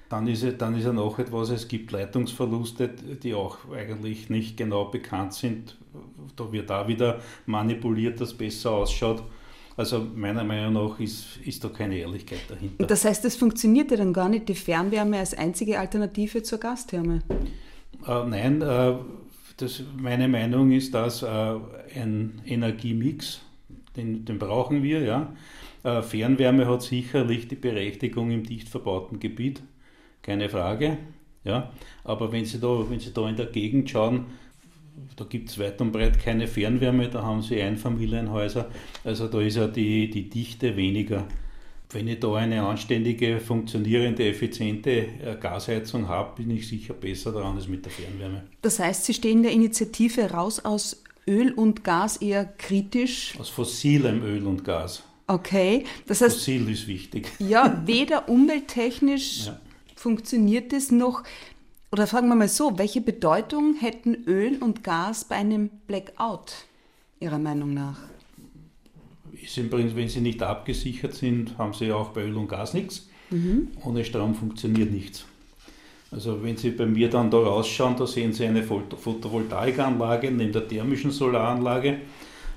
Dann 0.10 0.28
ist, 0.28 0.46
dann 0.58 0.76
ist 0.76 0.84
ja 0.84 0.92
noch 0.92 1.20
etwas, 1.20 1.52
es 1.52 1.68
gibt 1.68 1.92
Leitungsverluste, 1.92 2.90
die 2.90 3.34
auch 3.34 3.60
eigentlich 3.72 4.30
nicht 4.30 4.58
genau 4.58 4.86
bekannt 4.86 5.34
sind. 5.34 5.78
Da 6.36 6.52
wird 6.52 6.70
da 6.70 6.88
wieder 6.88 7.22
manipuliert, 7.46 8.20
dass 8.20 8.30
es 8.30 8.38
besser 8.38 8.72
ausschaut. 8.72 9.24
Also 9.78 10.06
meiner 10.16 10.44
Meinung 10.44 10.74
nach 10.74 11.00
ist, 11.00 11.38
ist 11.46 11.64
da 11.64 11.70
keine 11.70 11.98
Ehrlichkeit 11.98 12.42
dahinter. 12.50 12.86
Das 12.86 13.06
heißt, 13.06 13.24
es 13.26 13.36
funktioniert 13.36 13.92
ja 13.92 13.98
dann 13.98 14.14
gar 14.14 14.30
nicht 14.30 14.50
die 14.50 14.56
Fernwärme 14.56 15.18
als 15.18 15.34
einzige 15.34 15.80
Alternative 15.80 16.44
zur 16.44 16.60
Gastherme? 16.60 17.22
Äh, 18.06 18.26
nein, 18.26 18.62
äh, 18.62 18.96
das, 19.58 19.84
meine 19.98 20.28
Meinung 20.28 20.72
ist, 20.72 20.94
dass 20.94 21.24
äh, 21.24 21.56
ein 21.96 22.42
Energiemix, 22.46 23.42
den, 23.96 24.26
den 24.26 24.40
brauchen 24.40 24.84
wir. 24.84 25.02
Ja. 25.02 25.34
Äh, 25.84 26.02
Fernwärme 26.02 26.68
hat 26.68 26.82
sicherlich 26.82 27.48
die 27.48 27.56
Berechtigung 27.56 28.32
im 28.32 28.44
dicht 28.44 28.70
verbauten 28.70 29.20
Gebiet, 29.20 29.62
keine 30.22 30.50
Frage. 30.50 30.98
Ja. 31.44 31.72
Aber 32.04 32.32
wenn 32.32 32.46
Sie, 32.46 32.60
da, 32.60 32.86
wenn 32.90 33.00
Sie 33.00 33.14
da 33.14 33.28
in 33.28 33.36
der 33.36 33.48
Gegend 33.48 33.90
schauen, 33.90 34.26
da 35.16 35.26
gibt 35.26 35.50
es 35.50 35.60
weit 35.60 35.82
und 35.82 35.92
breit 35.92 36.20
keine 36.20 36.48
Fernwärme, 36.48 37.10
da 37.10 37.24
haben 37.24 37.42
sie 37.42 37.62
Einfamilienhäuser. 37.62 38.70
Also 39.04 39.28
da 39.28 39.42
ist 39.42 39.58
ja 39.58 39.68
die, 39.68 40.10
die 40.10 40.30
Dichte 40.30 40.76
weniger. 40.76 41.28
Wenn 41.90 42.08
ich 42.08 42.20
da 42.20 42.34
eine 42.36 42.64
anständige, 42.64 43.40
funktionierende, 43.40 44.26
effiziente 44.26 44.90
äh, 44.92 45.36
Gasheizung 45.40 46.08
habe, 46.08 46.42
bin 46.42 46.52
ich 46.52 46.68
sicher 46.68 46.94
besser 46.94 47.34
daran 47.34 47.58
als 47.58 47.68
mit 47.68 47.84
der 47.84 47.92
Fernwärme. 47.92 48.44
Das 48.62 48.80
heißt, 48.80 49.06
Sie 49.06 49.14
stehen 49.14 49.44
der 49.44 49.52
Initiative 49.52 50.32
raus 50.32 50.64
aus 50.64 51.04
Öl 51.28 51.52
und 51.52 51.84
Gas 51.84 52.18
eher 52.18 52.46
kritisch? 52.46 53.34
Aus 53.38 53.50
fossilem 53.50 54.24
Öl 54.24 54.48
und 54.48 54.64
Gas. 54.64 55.04
Okay, 55.28 55.86
das 56.08 56.22
heißt. 56.22 56.38
Fossil 56.38 56.70
ist 56.70 56.88
wichtig. 56.88 57.28
Ja, 57.40 57.84
weder 57.86 58.30
umwelttechnisch 58.30 59.48
ja. 59.48 59.60
funktioniert 59.96 60.74
es 60.74 60.92
noch. 60.92 61.24
Oder 61.92 62.08
fragen 62.08 62.30
wir 62.30 62.36
mal 62.36 62.48
so, 62.48 62.78
welche 62.78 63.02
Bedeutung 63.02 63.76
hätten 63.76 64.24
Öl 64.26 64.58
und 64.62 64.82
Gas 64.82 65.26
bei 65.26 65.36
einem 65.36 65.70
Blackout, 65.88 66.54
Ihrer 67.20 67.38
Meinung 67.38 67.74
nach? 67.74 68.00
Wenn 69.56 70.08
sie 70.08 70.22
nicht 70.22 70.42
abgesichert 70.42 71.16
sind, 71.16 71.58
haben 71.58 71.74
sie 71.74 71.92
auch 71.92 72.10
bei 72.10 72.24
Öl 72.24 72.38
und 72.38 72.48
Gas 72.48 72.74
nichts. 72.74 73.10
Mhm. 73.30 73.70
Ohne 73.84 74.06
Strom 74.06 74.36
funktioniert 74.36 74.92
nichts. 74.92 75.26
Also 76.12 76.44
wenn 76.44 76.58
Sie 76.58 76.72
bei 76.72 76.86
mir 76.86 77.10
dann 77.10 77.32
da 77.32 77.38
rausschauen, 77.38 77.96
da 77.98 78.06
sehen 78.06 78.34
Sie 78.34 78.46
eine 78.46 78.64
Photovoltaikanlage 78.64 80.30
neben 80.30 80.52
der 80.52 80.68
thermischen 80.68 81.12
Solaranlage. 81.12 82.02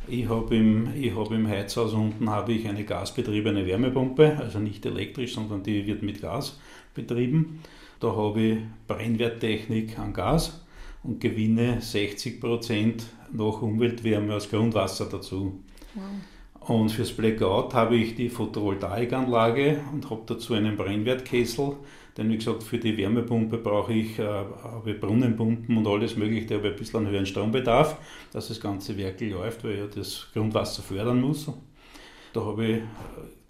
Ich 0.08 0.28
habe 0.28 0.56
im, 0.56 0.88
hab 1.16 1.30
im 1.30 1.48
Heizhaus 1.48 1.92
unten 1.92 2.28
habe 2.28 2.52
ich 2.52 2.68
eine 2.68 2.84
gasbetriebene 2.84 3.64
Wärmepumpe, 3.64 4.36
also 4.38 4.58
nicht 4.58 4.84
elektrisch, 4.84 5.34
sondern 5.34 5.62
die 5.62 5.86
wird 5.86 6.02
mit 6.02 6.20
Gas 6.20 6.58
betrieben. 6.94 7.60
Da 8.00 8.14
habe 8.14 8.42
ich 8.42 8.58
Brennwerttechnik 8.86 9.98
an 9.98 10.12
Gas 10.12 10.64
und 11.02 11.20
gewinne 11.20 11.78
60% 11.80 13.02
noch 13.32 13.62
Umweltwärme 13.62 14.34
aus 14.34 14.48
Grundwasser 14.48 15.06
dazu. 15.06 15.60
Wow. 15.94 16.04
Und 16.68 16.90
fürs 16.90 17.12
Blackout 17.12 17.74
habe 17.74 17.96
ich 17.96 18.14
die 18.14 18.30
Photovoltaikanlage 18.30 19.80
und 19.92 20.08
habe 20.08 20.22
dazu 20.26 20.54
einen 20.54 20.76
Brennwertkessel 20.76 21.76
denn 22.16 22.30
wie 22.30 22.36
gesagt, 22.36 22.62
für 22.62 22.78
die 22.78 22.96
Wärmepumpe 22.96 23.58
brauche 23.58 23.92
ich, 23.92 24.18
äh, 24.18 24.22
habe 24.22 24.94
Brunnenpumpen 24.94 25.76
und 25.76 25.86
alles 25.86 26.16
mögliche, 26.16 26.46
da 26.46 26.54
habe 26.56 26.68
ich 26.68 26.74
ein 26.74 26.78
bisschen 26.78 27.00
einen 27.00 27.10
höheren 27.10 27.26
Strombedarf, 27.26 27.96
dass 28.32 28.48
das 28.48 28.60
ganze 28.60 28.96
Werk 28.96 29.20
läuft, 29.20 29.64
weil 29.64 29.72
ich 29.72 29.78
ja 29.78 29.86
das 29.86 30.28
Grundwasser 30.32 30.82
fördern 30.82 31.20
muss. 31.20 31.50
Da 32.32 32.40
habe 32.40 32.64
ich 32.64 32.76
äh, 32.76 32.82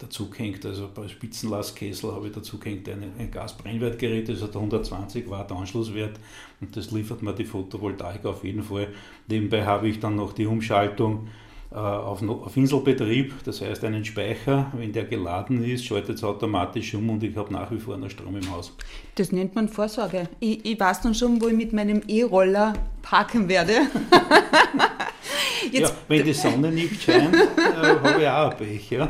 dazu 0.05 0.29
gehängt, 0.29 0.65
also 0.65 0.89
bei 0.93 1.07
Spitzenlastkessel 1.07 2.11
habe 2.11 2.27
ich 2.27 2.33
dazu 2.33 2.57
gehängt 2.57 2.87
ein, 2.89 3.03
ein 3.17 3.31
Gasbrennwertgerät, 3.31 4.29
das 4.29 4.41
hat 4.41 4.55
120 4.55 5.29
Watt 5.29 5.51
Anschlusswert 5.51 6.19
und 6.61 6.75
das 6.75 6.91
liefert 6.91 7.21
mir 7.21 7.33
die 7.33 7.45
Photovoltaik 7.45 8.25
auf 8.25 8.43
jeden 8.43 8.63
Fall. 8.63 8.87
Nebenbei 9.27 9.65
habe 9.65 9.87
ich 9.87 9.99
dann 9.99 10.15
noch 10.15 10.33
die 10.33 10.45
Umschaltung 10.45 11.27
äh, 11.71 11.75
auf, 11.75 12.21
auf 12.21 12.55
Inselbetrieb, 12.55 13.33
das 13.43 13.61
heißt 13.61 13.83
einen 13.83 14.05
Speicher, 14.05 14.71
wenn 14.77 14.93
der 14.93 15.05
geladen 15.05 15.63
ist, 15.63 15.85
schaltet 15.85 16.17
es 16.17 16.23
automatisch 16.23 16.93
um 16.93 17.09
und 17.09 17.23
ich 17.23 17.35
habe 17.35 17.51
nach 17.51 17.71
wie 17.71 17.79
vor 17.79 17.97
noch 17.97 18.09
Strom 18.09 18.35
im 18.35 18.51
Haus. 18.51 18.75
Das 19.15 19.31
nennt 19.31 19.55
man 19.55 19.67
Vorsorge. 19.67 20.29
Ich, 20.39 20.63
ich 20.63 20.79
weiß 20.79 21.01
dann 21.01 21.15
schon, 21.15 21.41
wo 21.41 21.47
ich 21.47 21.55
mit 21.55 21.73
meinem 21.73 22.01
E-Roller 22.07 22.73
parken 23.01 23.49
werde. 23.49 23.73
Jetzt, 25.71 25.89
ja, 25.89 25.97
wenn 26.07 26.23
die 26.23 26.33
Sonne 26.33 26.71
nicht 26.71 27.01
scheint, 27.01 27.33
äh, 27.35 27.97
habe 28.03 28.21
ich 28.21 28.27
auch 28.27 28.51
ein 28.51 28.57
Pech. 28.57 28.91
Ja. 28.91 29.09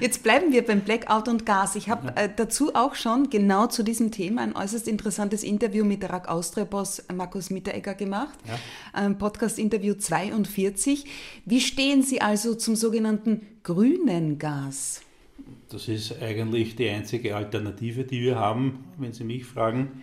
Jetzt 0.00 0.22
bleiben 0.22 0.52
wir 0.52 0.64
beim 0.64 0.80
Blackout 0.80 1.28
und 1.28 1.44
Gas. 1.44 1.74
Ich 1.76 1.88
habe 1.88 2.14
äh, 2.16 2.28
dazu 2.34 2.74
auch 2.74 2.94
schon 2.94 3.30
genau 3.30 3.66
zu 3.66 3.82
diesem 3.82 4.10
Thema 4.10 4.42
ein 4.42 4.54
äußerst 4.54 4.86
interessantes 4.86 5.42
Interview 5.42 5.84
mit 5.84 6.02
der 6.02 6.10
RAG 6.10 6.28
Austria-Boss 6.28 7.04
Markus 7.14 7.50
Mitteregger 7.50 7.94
gemacht. 7.94 8.38
Ja. 8.46 9.06
Ähm, 9.06 9.18
Podcast-Interview 9.18 9.94
42. 9.94 11.04
Wie 11.44 11.60
stehen 11.60 12.02
Sie 12.02 12.20
also 12.20 12.54
zum 12.54 12.76
sogenannten 12.76 13.46
grünen 13.62 14.38
Gas? 14.38 15.02
Das 15.70 15.88
ist 15.88 16.22
eigentlich 16.22 16.76
die 16.76 16.88
einzige 16.88 17.36
Alternative, 17.36 18.04
die 18.04 18.20
wir 18.20 18.36
haben, 18.36 18.84
wenn 18.98 19.12
Sie 19.12 19.24
mich 19.24 19.44
fragen. 19.44 20.02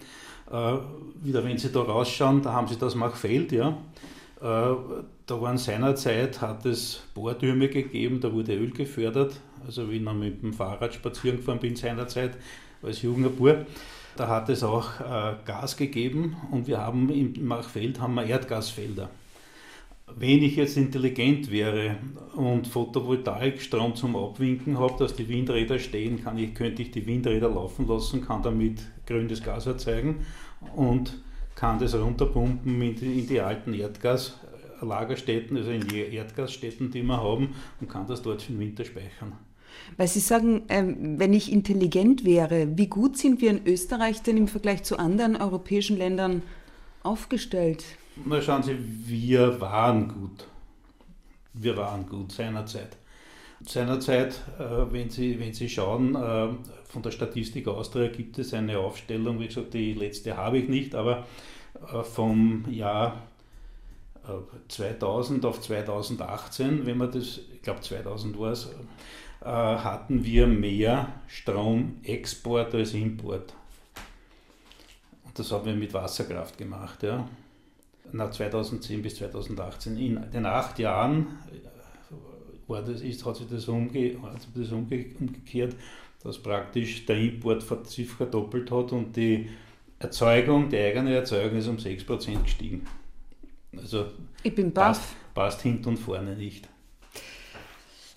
Äh, 0.52 0.78
wieder, 1.24 1.44
wenn 1.44 1.58
Sie 1.58 1.72
da 1.72 1.82
rausschauen, 1.82 2.42
da 2.42 2.54
haben 2.54 2.68
Sie 2.68 2.78
das 2.78 2.96
Machfeld, 2.96 3.52
ja. 3.52 3.78
Äh, 4.42 4.76
da 5.26 5.42
waren 5.42 5.58
seinerzeit, 5.58 6.42
hat 6.42 6.66
es 6.66 7.02
Bohrtürme 7.14 7.68
gegeben, 7.68 8.20
da 8.20 8.32
wurde 8.32 8.56
Öl 8.56 8.72
gefördert. 8.72 9.40
Also 9.66 9.90
wie 9.90 9.96
ich 9.96 10.02
noch 10.02 10.14
mit 10.14 10.42
dem 10.42 10.54
Fahrrad 10.54 10.94
spazieren 10.94 11.38
gefahren 11.38 11.60
bin 11.60 11.76
seinerzeit 11.76 12.38
als 12.82 13.02
junger 13.02 13.30
Bub, 13.30 13.66
da 14.16 14.28
hat 14.28 14.50
es 14.50 14.64
auch 14.64 15.00
äh, 15.00 15.36
Gas 15.46 15.76
gegeben 15.76 16.38
und 16.52 16.68
wir 16.68 16.78
haben 16.78 17.10
im 17.10 17.48
Machfeld 17.48 18.00
haben 18.00 18.16
wir 18.16 18.26
Erdgasfelder. 18.26 19.10
Wenn 20.16 20.44
ich 20.44 20.56
jetzt 20.56 20.78
intelligent 20.78 21.50
wäre 21.52 21.98
und 22.36 22.68
Photovoltaikstrom 22.68 23.96
zum 23.96 24.16
Abwinken 24.16 24.78
habe, 24.80 24.96
dass 25.00 25.16
die 25.16 25.28
Windräder 25.28 25.80
stehen, 25.80 26.24
kann 26.24 26.38
ich, 26.38 26.54
könnte 26.54 26.84
ich 26.84 26.92
die 26.92 27.08
Windräder 27.08 27.50
laufen 27.50 27.88
lassen, 27.88 28.24
kann 28.24 28.44
damit 28.44 28.82
grünes 29.08 29.44
Gas 29.44 29.66
erzeugen 29.66 30.26
und 30.76 31.18
kann 31.56 31.80
das 31.80 31.96
runterpumpen 31.96 32.82
in 32.82 32.96
die, 32.96 33.20
in 33.20 33.28
die 33.28 33.42
alten 33.42 33.74
Erdgaslagerstätten, 33.74 35.58
also 35.58 35.72
in 35.72 35.88
die 35.88 36.02
Erdgasstätten, 36.02 36.92
die 36.92 37.02
wir 37.02 37.18
haben, 37.18 37.56
und 37.82 37.90
kann 37.90 38.06
das 38.08 38.22
dort 38.22 38.44
für 38.44 38.52
den 38.52 38.60
Winter 38.60 38.86
speichern. 38.86 39.34
Weil 39.98 40.08
Sie 40.08 40.20
sagen, 40.20 40.64
ähm, 40.70 41.20
wenn 41.20 41.34
ich 41.34 41.52
intelligent 41.52 42.26
wäre, 42.26 42.78
wie 42.78 42.88
gut 42.88 43.18
sind 43.18 43.42
wir 43.42 43.52
in 43.52 43.66
Österreich 43.66 44.22
denn 44.22 44.38
im 44.38 44.48
Vergleich 44.48 44.84
zu 44.84 44.98
anderen 44.98 45.36
europäischen 45.36 45.98
Ländern 45.98 46.42
aufgestellt? 47.04 47.84
Na 48.26 48.42
schauen 48.42 48.64
Sie, 48.64 48.78
wir 48.78 49.60
waren 49.62 50.08
gut. 50.08 50.48
Wir 51.54 51.78
waren 51.78 52.08
gut 52.08 52.32
seinerzeit. 52.32 52.98
Seinerzeit, 53.66 54.42
äh, 54.60 54.92
wenn, 54.92 55.10
Sie, 55.10 55.40
wenn 55.40 55.54
Sie 55.54 55.70
schauen, 55.70 56.16
äh, 56.16 56.50
von 56.88 57.02
der 57.02 57.12
Statistik 57.12 57.68
Austria 57.68 58.08
gibt 58.08 58.38
es 58.38 58.54
eine 58.54 58.78
Aufstellung, 58.80 59.40
wie 59.40 59.48
gesagt, 59.48 59.74
die 59.74 59.94
letzte 59.94 60.38
habe 60.38 60.60
ich 60.60 60.70
nicht, 60.70 60.96
aber 60.96 61.26
äh, 61.94 62.04
vom 62.04 62.66
Jahr 62.70 63.24
2000 64.68 65.46
auf 65.46 65.62
2018, 65.62 66.86
wenn 66.86 66.98
man 66.98 67.12
das, 67.12 67.40
ich 67.54 67.62
glaube 67.62 67.82
2000 67.82 68.40
war 68.40 68.52
es, 68.52 68.70
hatten 69.42 70.26
wir 70.26 70.48
mehr 70.48 71.08
Stromexport 71.28 72.74
als 72.74 72.94
Import. 72.94 73.54
Und 75.24 75.38
das 75.38 75.52
haben 75.52 75.66
wir 75.66 75.76
mit 75.76 75.94
Wasserkraft 75.94 76.58
gemacht. 76.58 77.04
Ja. 77.04 77.28
Nach 78.12 78.32
2010 78.32 79.02
bis 79.02 79.16
2018. 79.18 79.98
In 79.98 80.32
den 80.32 80.46
acht 80.46 80.80
Jahren 80.80 81.28
war 82.68 82.82
das, 82.82 83.02
ist, 83.02 83.26
hat 83.26 83.36
sich 83.36 83.48
das, 83.48 83.68
umge, 83.68 84.18
hat 84.24 84.42
sich 84.42 84.52
das 84.56 84.72
umge, 84.72 85.06
umgekehrt, 85.20 85.76
dass 86.24 86.40
praktisch 86.40 87.06
der 87.06 87.18
Import 87.18 87.62
verdoppelt 87.62 88.72
hat 88.72 88.92
und 88.92 89.16
die 89.16 89.50
Erzeugung, 90.00 90.70
die 90.70 90.78
eigene 90.78 91.14
Erzeugung 91.14 91.60
ist 91.60 91.68
um 91.68 91.78
6% 91.78 92.44
gestiegen. 92.44 92.88
Also 93.80 94.08
ich 94.44 94.54
bin 94.54 94.74
passt, 94.74 95.02
passt 95.34 95.62
hinten 95.62 95.90
und 95.90 95.98
vorne 95.98 96.36
nicht. 96.36 96.70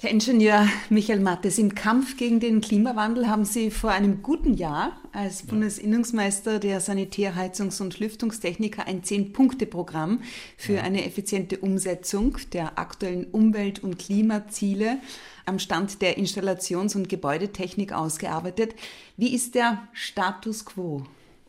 Herr 0.00 0.12
Ingenieur 0.12 0.68
Michael 0.90 1.18
Mattes, 1.18 1.58
im 1.58 1.74
Kampf 1.74 2.16
gegen 2.16 2.38
den 2.38 2.60
Klimawandel 2.60 3.26
haben 3.26 3.44
Sie 3.44 3.72
vor 3.72 3.90
einem 3.90 4.22
guten 4.22 4.54
Jahr 4.54 4.96
als 5.12 5.42
Bundesinnungsmeister 5.42 6.60
der 6.60 6.78
Sanitär-, 6.78 7.34
Heizungs- 7.34 7.82
und 7.82 7.98
Lüftungstechniker 7.98 8.86
ein 8.86 9.02
Zehn-Punkte-Programm 9.02 10.20
für 10.56 10.74
ja. 10.74 10.82
eine 10.82 11.04
effiziente 11.04 11.58
Umsetzung 11.58 12.36
der 12.52 12.78
aktuellen 12.78 13.24
Umwelt- 13.32 13.82
und 13.82 13.98
Klimaziele 13.98 15.00
am 15.46 15.58
Stand 15.58 16.00
der 16.00 16.16
Installations- 16.16 16.94
und 16.94 17.08
Gebäudetechnik 17.08 17.92
ausgearbeitet. 17.92 18.76
Wie 19.16 19.34
ist 19.34 19.56
der 19.56 19.88
Status 19.92 20.64
quo? 20.64 21.02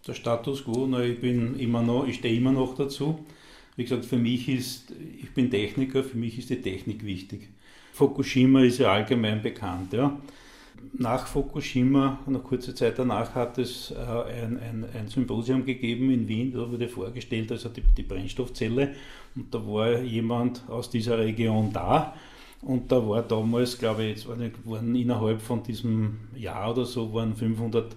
Der 0.08 0.16
Status 0.16 0.64
quo, 0.64 0.88
na, 0.88 1.02
ich 1.02 1.22
bin 1.22 1.60
immer 1.60 1.84
noch, 1.84 2.08
ich 2.08 2.16
stehe 2.16 2.36
immer 2.36 2.52
noch 2.52 2.74
dazu. 2.74 3.24
Wie 3.80 3.84
gesagt, 3.84 4.04
für 4.04 4.18
mich 4.18 4.50
ist, 4.50 4.92
ich 5.22 5.34
bin 5.34 5.50
Techniker, 5.50 6.04
für 6.04 6.18
mich 6.18 6.38
ist 6.38 6.50
die 6.50 6.62
Technik 6.62 7.06
wichtig. 7.06 7.48
Fukushima 7.94 8.62
ist 8.62 8.80
ja 8.80 8.92
allgemein 8.92 9.42
bekannt. 9.42 9.94
Ja. 9.94 10.20
Nach 10.98 11.26
Fukushima, 11.26 12.20
eine 12.28 12.40
kurze 12.40 12.76
Zeit 12.76 13.00
danach, 13.00 13.34
hat 13.36 13.58
es 13.58 13.92
äh, 13.92 13.96
ein, 13.96 14.60
ein, 14.60 14.86
ein, 14.94 15.08
Symposium 15.08 15.64
gegeben 15.64 16.12
in 16.12 16.28
Wien, 16.28 16.52
da 16.52 16.70
wurde 16.70 16.90
vorgestellt, 16.90 17.54
also 17.54 17.70
die, 17.70 17.82
die 17.96 18.04
Brennstoffzelle, 18.04 18.96
und 19.38 19.56
da 19.56 19.66
war 19.66 20.02
jemand 20.02 20.62
aus 20.68 20.90
dieser 20.90 21.18
Region 21.18 21.72
da. 21.72 22.14
Und 22.62 22.92
da 22.92 23.08
war 23.08 23.22
damals, 23.22 23.78
glaube 23.78 24.04
ich, 24.04 24.10
jetzt 24.10 24.28
waren, 24.28 24.94
innerhalb 24.94 25.42
von 25.42 25.64
diesem 25.64 26.18
Jahr 26.36 26.72
oder 26.72 26.84
so, 26.84 27.14
waren 27.14 27.34
500 27.34 27.96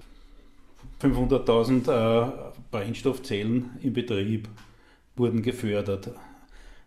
500.000 1.01 1.89
äh, 1.89 2.33
Brennstoffzellen 2.71 3.71
in 3.83 3.93
Betrieb, 3.93 4.49
wurden 5.16 5.42
gefördert. 5.42 6.11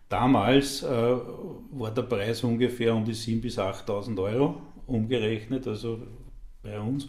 Damals 0.08 0.82
äh, 0.82 0.86
war 0.86 1.90
der 1.90 2.02
Preis 2.02 2.44
ungefähr 2.44 2.94
um 2.94 3.04
die 3.04 3.14
7.000 3.14 3.40
bis 3.40 3.58
8.000 3.58 4.22
Euro 4.22 4.62
umgerechnet, 4.86 5.66
also 5.66 5.98
bei 6.62 6.78
uns. 6.78 7.08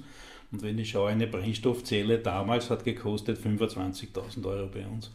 Und 0.52 0.64
wenn 0.64 0.80
ich 0.80 0.90
schaue, 0.90 1.10
eine 1.10 1.28
Brennstoffzelle 1.28 2.20
damals 2.20 2.70
hat 2.70 2.84
gekostet 2.84 3.38
25.000 3.38 4.46
Euro 4.46 4.68
bei 4.68 4.86
uns. 4.88 5.12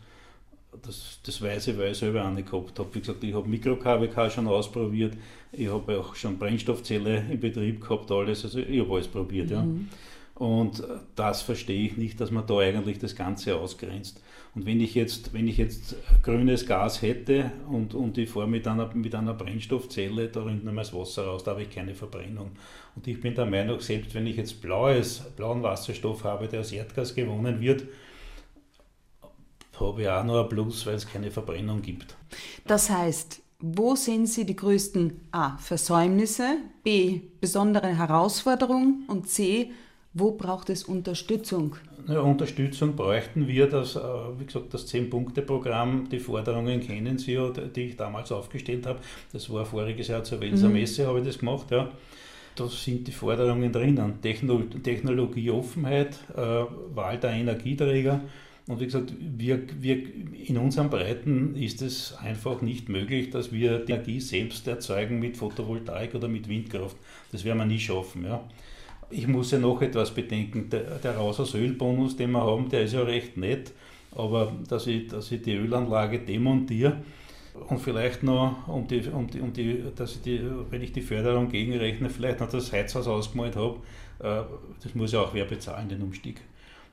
Das, 0.82 1.18
das 1.25 1.42
weiß 1.42 1.68
ich, 1.68 1.78
weil 1.78 1.92
ich 1.92 1.99
selber 1.99 2.28
nicht 2.30 2.50
gehabt 2.50 2.78
habe. 2.78 2.94
Wie 2.94 3.00
gesagt, 3.00 3.23
ich 3.25 3.35
habe 3.35 3.49
Mikro-KWK 3.49 4.30
schon 4.30 4.47
ausprobiert, 4.47 5.14
ich 5.50 5.68
habe 5.68 5.99
auch 5.99 6.14
schon 6.14 6.38
Brennstoffzelle 6.38 7.25
in 7.30 7.40
Betrieb 7.40 7.80
gehabt, 7.80 8.11
alles, 8.11 8.44
also 8.44 8.59
ich 8.59 8.80
habe 8.80 8.94
alles 8.94 9.09
probiert. 9.09 9.50
Mhm. 9.50 9.54
Ja. 9.54 9.66
Und 10.35 10.83
das 11.15 11.43
verstehe 11.43 11.87
ich 11.87 11.97
nicht, 11.97 12.21
dass 12.21 12.31
man 12.31 12.47
da 12.47 12.59
eigentlich 12.59 12.99
das 12.99 13.15
Ganze 13.15 13.57
ausgrenzt. 13.57 14.21
Und 14.55 14.67
wenn 14.67 14.81
ich 14.81 14.95
jetzt, 14.95 15.33
wenn 15.33 15.49
ich 15.49 15.57
jetzt 15.57 15.97
grünes 16.23 16.67
Gas 16.67 17.01
hätte 17.01 17.53
und, 17.69 17.95
und 17.95 18.19
ich 18.19 18.29
fahre 18.29 18.49
mit 18.49 18.67
einer, 18.67 18.93
mit 18.95 19.15
einer 19.15 19.35
Brennstoffzelle, 19.35 20.29
da 20.29 20.43
rinnt 20.43 20.65
nur 20.65 20.75
das 20.75 20.93
Wasser 20.93 21.27
raus, 21.27 21.45
da 21.45 21.53
habe 21.53 21.62
ich 21.62 21.71
keine 21.71 21.95
Verbrennung. 21.95 22.51
Und 22.95 23.07
ich 23.07 23.21
bin 23.21 23.35
der 23.35 23.47
Meinung, 23.47 23.81
selbst 23.81 24.15
wenn 24.15 24.27
ich 24.27 24.37
jetzt 24.37 24.61
blaues, 24.61 25.21
blauen 25.37 25.62
Wasserstoff 25.62 26.25
habe, 26.25 26.49
der 26.49 26.61
aus 26.61 26.73
Erdgas 26.73 27.15
gewonnen 27.15 27.61
wird, 27.61 27.85
habe 29.81 30.03
ich 30.03 30.09
auch 30.09 30.25
noch 30.25 30.43
ein 30.43 30.49
Plus, 30.49 30.87
weil 30.87 30.95
es 30.95 31.09
keine 31.09 31.31
Verbrennung 31.31 31.81
gibt. 31.81 32.15
Das 32.67 32.91
heißt, 32.91 33.41
wo 33.59 33.95
sehen 33.95 34.27
Sie 34.27 34.45
die 34.45 34.57
größten 34.57 35.29
A. 35.31 35.57
Versäumnisse, 35.57 36.57
B. 36.83 37.21
besondere 37.41 37.97
Herausforderungen 37.97 39.05
und 39.09 39.29
C. 39.29 39.71
Wo 40.14 40.33
braucht 40.33 40.69
es 40.69 40.85
Unterstützung? 40.85 41.76
Ja, 42.07 42.21
Unterstützung 42.21 42.95
bräuchten 42.97 43.49
wir, 43.49 43.66
das, 43.66 43.97
äh, 43.97 44.00
wie 44.38 44.45
gesagt, 44.45 44.75
das 44.75 44.92
10-Punkte-Programm, 44.92 46.09
die 46.11 46.19
Forderungen 46.19 46.81
kennen 46.81 47.16
Sie 47.19 47.33
ja, 47.33 47.49
die 47.49 47.81
ich 47.81 47.97
damals 47.97 48.31
aufgestellt 48.31 48.87
habe. 48.87 48.99
Das 49.33 49.50
war 49.50 49.64
voriges 49.64 50.09
Jahr 50.09 50.23
zur 50.23 50.40
Welser 50.40 50.69
mhm. 50.69 50.75
Messe, 50.75 51.07
habe 51.07 51.21
ich 51.21 51.25
das 51.25 51.38
gemacht. 51.38 51.71
Ja. 51.71 51.90
Da 52.57 52.66
sind 52.69 53.09
die 53.09 53.12
Forderungen 53.12 53.73
drinnen. 53.73 54.21
Technologieoffenheit, 54.21 56.19
äh, 56.37 56.64
Wahl 56.95 57.19
der 57.19 57.31
Energieträger. 57.31 58.21
Und 58.69 58.81
wie 58.81 58.85
gesagt, 58.85 59.14
wir, 59.19 59.62
wir, 59.81 59.97
in 60.47 60.59
unseren 60.59 60.90
Breiten 60.90 61.57
ist 61.57 61.81
es 61.81 62.14
einfach 62.19 62.61
nicht 62.61 62.90
möglich, 62.90 63.31
dass 63.31 63.50
wir 63.50 63.78
die 63.78 63.92
Energie 63.92 64.21
selbst 64.21 64.69
erzeugen 64.69 65.19
mit 65.19 65.38
Photovoltaik 65.38 66.14
oder 66.14 66.28
mit 66.28 66.49
Windkraft. 66.49 66.97
Das 67.33 67.45
werden 67.45 67.59
wir 67.59 67.64
nie 67.64 67.81
schaffen. 67.81 68.25
Ja 68.25 68.45
ich 69.12 69.28
muss 69.28 69.50
ja 69.50 69.59
noch 69.59 69.81
etwas 69.83 70.11
bedenken. 70.11 70.69
Der, 70.71 70.83
der 70.99 71.16
Raus 71.16 71.38
aus 71.40 71.52
den 71.52 71.78
wir 71.78 72.40
haben, 72.40 72.69
der 72.69 72.83
ist 72.83 72.95
ja 72.95 73.02
recht 73.02 73.37
nett, 73.37 73.73
aber 74.14 74.52
dass 74.69 74.87
ich, 74.87 75.09
dass 75.09 75.31
ich 75.31 75.42
die 75.42 75.54
Ölanlage 75.54 76.19
demontiere 76.19 76.97
und 77.69 77.78
vielleicht 77.78 78.23
noch, 78.23 78.66
um 78.66 78.87
die, 78.87 79.07
um 79.09 79.26
die, 79.26 79.40
um 79.40 79.52
die, 79.52 79.85
dass 79.95 80.16
ich 80.16 80.23
die, 80.23 80.40
wenn 80.71 80.83
ich 80.83 80.92
die 80.92 81.02
Förderung 81.02 81.49
gegenrechne, 81.49 82.09
vielleicht 82.09 82.40
noch 82.40 82.49
das 82.49 82.73
Heizhaus 82.73 83.07
ausgemalt 83.07 83.57
habe, 83.57 83.78
äh, 84.21 84.42
das 84.83 84.95
muss 84.95 85.12
ja 85.12 85.21
auch 85.21 85.35
wer 85.35 85.45
bezahlen, 85.45 85.88
den 85.88 86.02
Umstieg. 86.02 86.40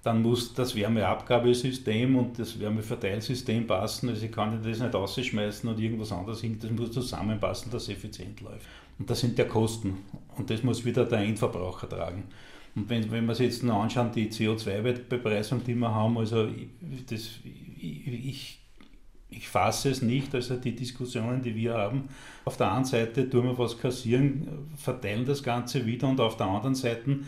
Dann 0.03 0.21
muss 0.21 0.53
das 0.53 0.75
Wärmeabgabesystem 0.75 2.15
und 2.15 2.39
das 2.39 2.57
Wärmeverteilsystem 2.59 3.67
passen. 3.67 4.09
Also 4.09 4.25
ich 4.25 4.31
kann 4.31 4.61
das 4.63 4.79
nicht 4.79 4.95
rausschmeißen 4.95 5.69
und 5.69 5.77
irgendwas 5.77 6.13
anderes 6.13 6.39
hin. 6.39 6.57
Das 6.61 6.71
muss 6.71 6.91
zusammenpassen, 6.91 7.69
dass 7.69 7.83
es 7.83 7.89
effizient 7.89 8.39
läuft. 8.39 8.65
Und 8.99 9.09
das 9.09 9.21
sind 9.21 9.37
ja 9.39 9.45
Kosten. 9.45 9.97
Und 10.37 10.49
das 10.49 10.61
muss 10.61 10.83
wieder 10.85 11.05
der 11.05 11.19
Endverbraucher 11.19 11.89
tragen. 11.89 12.25
Und 12.75 12.89
wenn, 12.89 13.09
wenn 13.11 13.25
wir 13.25 13.31
uns 13.31 13.39
jetzt 13.39 13.63
noch 13.63 13.81
anschauen, 13.81 14.11
die 14.13 14.29
CO2-Bepreisung, 14.29 15.63
die 15.63 15.75
wir 15.75 15.93
haben, 15.93 16.17
also 16.17 16.47
das, 17.09 17.39
ich, 17.79 18.59
ich, 19.29 19.47
fasse 19.47 19.89
es 19.89 20.01
nicht, 20.01 20.35
also 20.35 20.55
die 20.57 20.75
Diskussionen, 20.75 21.41
die 21.41 21.55
wir 21.55 21.73
haben, 21.73 22.09
auf 22.45 22.57
der 22.57 22.71
einen 22.71 22.85
Seite 22.85 23.29
tun 23.29 23.45
wir 23.45 23.57
was 23.57 23.77
kassieren, 23.77 24.47
verteilen 24.75 25.25
das 25.25 25.41
Ganze 25.41 25.85
wieder 25.85 26.07
und 26.07 26.19
auf 26.19 26.37
der 26.37 26.47
anderen 26.47 26.75
Seite, 26.75 27.19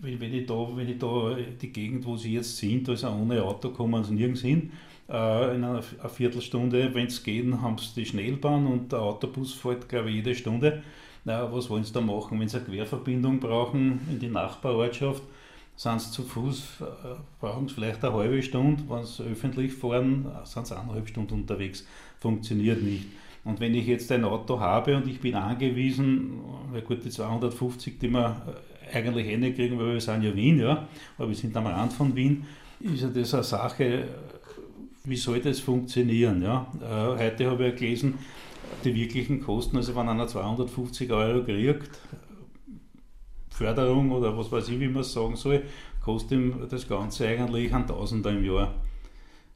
wenn, 0.00 0.20
wenn, 0.20 0.34
ich, 0.34 0.46
da, 0.46 0.68
wenn 0.74 0.88
ich 0.88 0.98
da 0.98 1.36
die 1.60 1.72
Gegend, 1.72 2.04
wo 2.04 2.16
sie 2.16 2.34
jetzt 2.34 2.56
sind, 2.56 2.88
also 2.88 3.08
ohne 3.08 3.42
Auto 3.42 3.70
kommen 3.70 4.04
sie 4.04 4.14
nirgends 4.14 4.42
hin, 4.42 4.70
äh, 5.08 5.54
in 5.54 5.64
einer 5.64 5.82
Viertelstunde, 5.82 6.94
wenn 6.94 7.06
es 7.06 7.22
geht, 7.22 7.52
haben 7.52 7.78
sie 7.78 7.94
die 7.96 8.06
Schnellbahn 8.06 8.66
und 8.66 8.92
der 8.92 9.00
Autobus 9.00 9.54
fährt, 9.54 9.88
glaube 9.88 10.10
ich, 10.10 10.16
jede 10.16 10.34
Stunde 10.34 10.82
naja, 11.24 11.50
was 11.50 11.70
wollen 11.70 11.84
sie 11.84 11.92
da 11.92 12.00
machen? 12.00 12.38
Wenn 12.38 12.48
sie 12.48 12.58
eine 12.58 12.66
Querverbindung 12.66 13.40
brauchen 13.40 14.00
in 14.10 14.18
die 14.18 14.28
Nachbarortschaft, 14.28 15.22
sind 15.76 16.00
sie 16.00 16.10
zu 16.10 16.22
Fuß, 16.22 16.80
äh, 16.80 16.84
brauchen 17.40 17.68
sie 17.68 17.74
vielleicht 17.74 18.04
eine 18.04 18.14
halbe 18.14 18.42
Stunde. 18.42 18.82
Wenn 18.88 19.04
sie 19.04 19.24
öffentlich 19.24 19.72
fahren, 19.72 20.26
sind 20.44 20.66
sie 20.66 20.76
eineinhalb 20.76 21.08
Stunden 21.08 21.34
unterwegs. 21.34 21.86
Funktioniert 22.20 22.82
nicht. 22.82 23.06
Und 23.44 23.60
wenn 23.60 23.74
ich 23.74 23.86
jetzt 23.86 24.10
ein 24.12 24.24
Auto 24.24 24.58
habe 24.58 24.96
und 24.96 25.06
ich 25.06 25.20
bin 25.20 25.34
angewiesen, 25.34 26.40
na 26.72 26.80
gut, 26.80 27.04
die 27.04 27.10
250, 27.10 27.98
die 27.98 28.08
wir 28.08 28.42
äh, 28.92 28.96
eigentlich 28.96 29.26
eh 29.26 29.36
nicht 29.36 29.56
kriegen, 29.56 29.78
weil 29.78 29.94
wir 29.94 30.00
sind 30.00 30.22
ja 30.22 30.34
Wien, 30.34 30.60
ja, 30.60 30.86
aber 31.18 31.28
wir 31.28 31.36
sind 31.36 31.56
am 31.56 31.66
Rand 31.66 31.92
von 31.92 32.14
Wien, 32.14 32.44
ist 32.80 33.02
ja 33.02 33.08
das 33.08 33.34
eine 33.34 33.44
Sache, 33.44 34.04
wie 35.04 35.16
soll 35.16 35.40
das 35.40 35.60
funktionieren? 35.60 36.42
Ja? 36.42 36.66
Äh, 36.80 37.24
heute 37.24 37.50
habe 37.50 37.68
ich 37.68 37.76
gelesen, 37.76 38.14
die 38.82 38.94
wirklichen 38.94 39.40
Kosten, 39.40 39.76
also 39.76 39.94
wenn 39.94 40.08
einer 40.08 40.26
250 40.26 41.10
Euro 41.12 41.44
kriegt, 41.44 41.90
Förderung 43.50 44.10
oder 44.10 44.36
was 44.36 44.50
weiß 44.50 44.68
ich, 44.70 44.80
wie 44.80 44.88
man 44.88 45.02
es 45.02 45.12
sagen 45.12 45.36
soll, 45.36 45.62
kostet 46.02 46.32
ihm 46.32 46.66
das 46.68 46.88
Ganze 46.88 47.28
eigentlich 47.28 47.72
ein 47.72 47.86
Tausender 47.86 48.30
im 48.30 48.44
Jahr. 48.44 48.74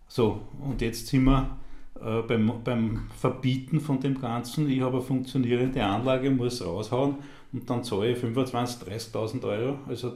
So, 0.07 0.40
und 0.61 0.81
jetzt 0.81 1.09
sind 1.09 1.24
wir 1.24 1.59
äh, 2.00 2.22
beim, 2.22 2.52
beim 2.62 3.07
Verbieten 3.16 3.81
von 3.81 4.00
dem 4.00 4.20
Ganzen. 4.20 4.70
Ich 4.70 4.81
habe 4.81 4.98
eine 4.98 5.04
funktionierende 5.04 5.85
Anlage, 5.85 6.31
muss 6.31 6.64
raushauen 6.64 7.16
und 7.52 7.68
dann 7.68 7.83
zahle 7.83 8.12
ich 8.12 8.18
25.000, 8.18 8.85
30.000 8.85 9.44
Euro. 9.44 9.78
Also 9.88 10.14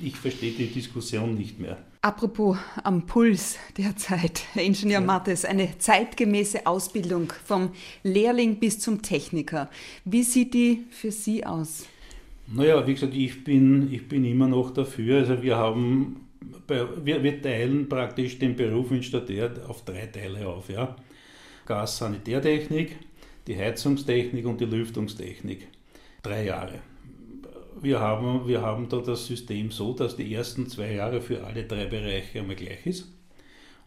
ich 0.00 0.16
verstehe 0.16 0.52
die 0.52 0.68
Diskussion 0.68 1.34
nicht 1.34 1.58
mehr. 1.58 1.78
Apropos 2.04 2.58
am 2.82 3.06
Puls 3.06 3.58
der 3.78 3.96
Zeit, 3.96 4.42
Herr 4.52 4.62
Ingenieur 4.62 5.00
ja. 5.00 5.06
Mattes, 5.06 5.46
eine 5.46 5.78
zeitgemäße 5.78 6.66
Ausbildung 6.66 7.32
vom 7.46 7.70
Lehrling 8.02 8.60
bis 8.60 8.78
zum 8.78 9.00
Techniker. 9.00 9.70
Wie 10.04 10.22
sieht 10.22 10.52
die 10.52 10.84
für 10.90 11.10
Sie 11.10 11.46
aus? 11.46 11.86
Naja, 12.46 12.86
wie 12.86 12.92
gesagt, 12.92 13.14
ich 13.14 13.42
bin, 13.42 13.90
ich 13.90 14.06
bin 14.06 14.26
immer 14.26 14.46
noch 14.46 14.70
dafür. 14.74 15.20
Also 15.20 15.42
wir 15.42 15.56
haben, 15.56 16.28
wir, 16.68 17.22
wir 17.22 17.40
teilen 17.40 17.88
praktisch 17.88 18.38
den 18.38 18.54
Beruf 18.54 18.90
Installateur 18.90 19.52
auf 19.66 19.82
drei 19.86 20.04
Teile 20.04 20.46
auf. 20.46 20.68
Ja? 20.68 20.94
Gas, 21.64 21.96
Sanitärtechnik, 21.96 22.98
die 23.46 23.56
Heizungstechnik 23.56 24.44
und 24.44 24.60
die 24.60 24.66
Lüftungstechnik. 24.66 25.68
Drei 26.22 26.44
Jahre 26.44 26.80
wir 27.80 28.00
haben, 28.00 28.46
wir 28.46 28.62
haben 28.62 28.88
da 28.88 28.98
das 28.98 29.26
System 29.26 29.70
so, 29.70 29.92
dass 29.92 30.16
die 30.16 30.32
ersten 30.34 30.68
zwei 30.68 30.94
Jahre 30.94 31.20
für 31.20 31.44
alle 31.44 31.64
drei 31.64 31.86
Bereiche 31.86 32.40
einmal 32.40 32.56
gleich 32.56 32.86
ist. 32.86 33.08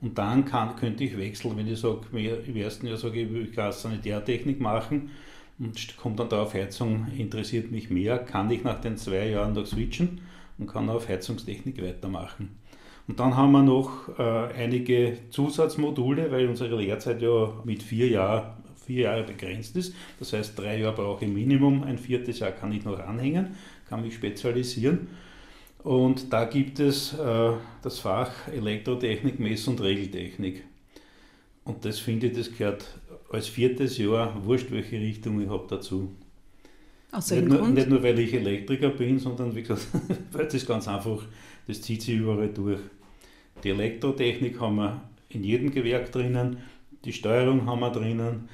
Und 0.02 0.18
dann 0.18 0.46
kann, 0.46 0.76
könnte 0.76 1.04
ich 1.04 1.18
wechseln, 1.18 1.58
wenn 1.58 1.68
ich 1.68 1.80
sage, 1.80 2.02
im 2.12 2.56
ersten 2.56 2.88
Jahr 2.88 2.98
sage 2.98 3.22
ich, 3.22 3.32
ich 3.32 3.54
kann 3.54 3.72
Sanitärtechnik 3.72 4.60
machen 4.60 5.10
und 5.58 5.98
kommt 5.98 6.20
dann 6.20 6.30
darauf, 6.30 6.54
Heizung 6.54 7.08
interessiert 7.18 7.72
mich 7.72 7.90
mehr, 7.90 8.20
kann 8.20 8.52
ich 8.52 8.64
nach 8.64 8.80
den 8.80 8.98
zwei 8.98 9.30
Jahren 9.30 9.54
noch 9.54 9.66
switchen 9.66 10.22
und 10.60 10.68
kann 10.68 10.90
auf 10.90 11.10
Heizungstechnik 11.10 11.82
weitermachen. 11.82 12.60
Und 13.08 13.20
dann 13.20 13.36
haben 13.36 13.54
wir 13.54 13.64
noch 13.64 14.10
äh, 14.20 14.54
einige 14.54 15.18
Zusatzmodule, 15.32 16.32
weil 16.32 16.48
unsere 16.48 16.78
Lehrzeit 16.78 17.22
ja 17.22 17.54
mit 17.64 17.82
vier 17.82 18.10
Jahren 18.10 18.58
vier 18.86 19.04
Jahre 19.04 19.24
begrenzt 19.24 19.76
ist. 19.76 19.94
Das 20.18 20.32
heißt, 20.32 20.58
drei 20.58 20.80
Jahre 20.80 20.96
brauche 20.96 21.26
ich 21.26 21.32
Minimum, 21.32 21.84
ein 21.84 21.98
viertes 21.98 22.40
Jahr 22.40 22.52
kann 22.52 22.72
ich 22.72 22.86
noch 22.86 22.98
anhängen 23.00 23.56
kann 23.90 24.02
mich 24.02 24.16
spezialisieren. 24.16 25.08
Und 25.84 26.34
da 26.34 26.46
gibt 26.46 26.80
es 26.80 27.14
äh, 27.14 27.52
das 27.82 28.00
Fach 28.00 28.32
Elektrotechnik, 28.52 29.40
Mess- 29.40 29.68
und 29.68 29.82
Regeltechnik. 29.82 30.64
Und 31.64 31.86
das 31.86 32.00
finde 32.00 32.28
ich, 32.28 32.38
das 32.38 32.52
gehört 32.52 32.86
als 33.30 33.48
viertes 33.48 33.98
Jahr, 33.98 34.46
wurscht 34.46 34.72
welche 34.72 35.00
Richtung 35.00 35.42
ich 35.42 35.50
habe, 35.50 35.66
dazu. 35.70 36.12
Aus 37.12 37.32
nicht, 37.32 37.48
nur, 37.48 37.68
nicht 37.68 37.90
nur, 37.90 38.04
weil 38.04 38.20
ich 38.20 38.34
Elektriker 38.34 38.90
bin, 38.90 39.20
sondern 39.20 39.56
wie 39.56 39.62
gesagt, 39.62 39.88
weil 40.32 40.48
das 40.48 40.66
ganz 40.66 40.88
einfach, 40.88 41.22
das 41.68 41.82
zieht 41.82 42.02
sich 42.02 42.16
überall 42.16 42.50
durch. 42.50 42.80
Die 43.64 43.70
Elektrotechnik 43.70 44.60
haben 44.60 44.76
wir 44.76 45.02
in 45.30 45.44
jedem 45.44 45.72
Gewerk 45.72 46.12
drinnen, 46.12 46.58
die 47.06 47.14
Steuerung 47.14 47.66
haben 47.66 47.80
wir 47.80 47.92
drinnen, 47.92 48.50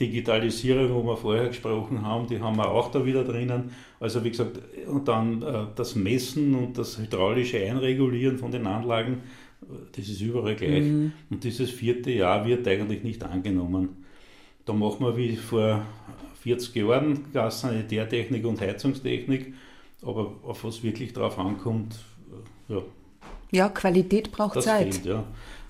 Digitalisierung, 0.00 0.92
wo 0.92 1.02
wir 1.02 1.16
vorher 1.16 1.48
gesprochen 1.48 2.02
haben, 2.02 2.26
die 2.26 2.40
haben 2.40 2.56
wir 2.56 2.70
auch 2.70 2.90
da 2.90 3.04
wieder 3.04 3.24
drinnen. 3.24 3.70
Also 3.98 4.22
wie 4.24 4.30
gesagt, 4.30 4.60
und 4.86 5.08
dann 5.08 5.42
äh, 5.42 5.66
das 5.74 5.94
Messen 5.94 6.54
und 6.54 6.76
das 6.76 6.98
hydraulische 6.98 7.58
Einregulieren 7.58 8.38
von 8.38 8.50
den 8.50 8.66
Anlagen, 8.66 9.22
das 9.96 10.08
ist 10.08 10.20
überall 10.20 10.54
gleich. 10.54 10.84
Mhm. 10.84 11.12
Und 11.30 11.44
dieses 11.44 11.70
vierte 11.70 12.10
Jahr 12.10 12.46
wird 12.46 12.68
eigentlich 12.68 13.02
nicht 13.02 13.24
angenommen. 13.24 14.04
Da 14.64 14.72
machen 14.72 15.06
wir 15.06 15.16
wie 15.16 15.36
vor 15.36 15.82
40 16.42 16.76
Jahren 16.76 17.32
Gassanitärtechnik 17.32 18.44
und 18.44 18.60
Heizungstechnik, 18.60 19.54
aber 20.02 20.34
auf 20.42 20.64
was 20.64 20.82
wirklich 20.82 21.12
drauf 21.12 21.38
ankommt, 21.38 21.98
äh, 22.68 22.74
ja. 22.74 22.82
Ja, 23.52 23.68
Qualität 23.68 24.32
braucht 24.32 24.60
Zeit. 24.60 24.94
Fehlt, 24.94 25.06
ja. 25.06 25.24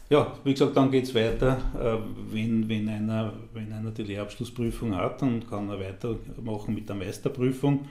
Ja, 0.09 0.38
wie 0.45 0.53
gesagt, 0.53 0.77
dann 0.77 0.90
geht 0.90 1.05
es 1.05 1.14
weiter. 1.16 1.59
Äh, 1.75 1.99
wenn, 2.33 2.69
wenn, 2.69 2.88
einer, 2.88 3.33
wenn 3.53 3.73
einer 3.73 3.90
die 3.90 4.05
Lehrabschlussprüfung 4.05 4.95
hat, 4.95 5.21
dann 5.21 5.45
kann 5.49 5.69
er 5.69 5.81
weitermachen 5.81 6.75
mit 6.75 6.88
der 6.88 6.95
Meisterprüfung. 6.95 7.87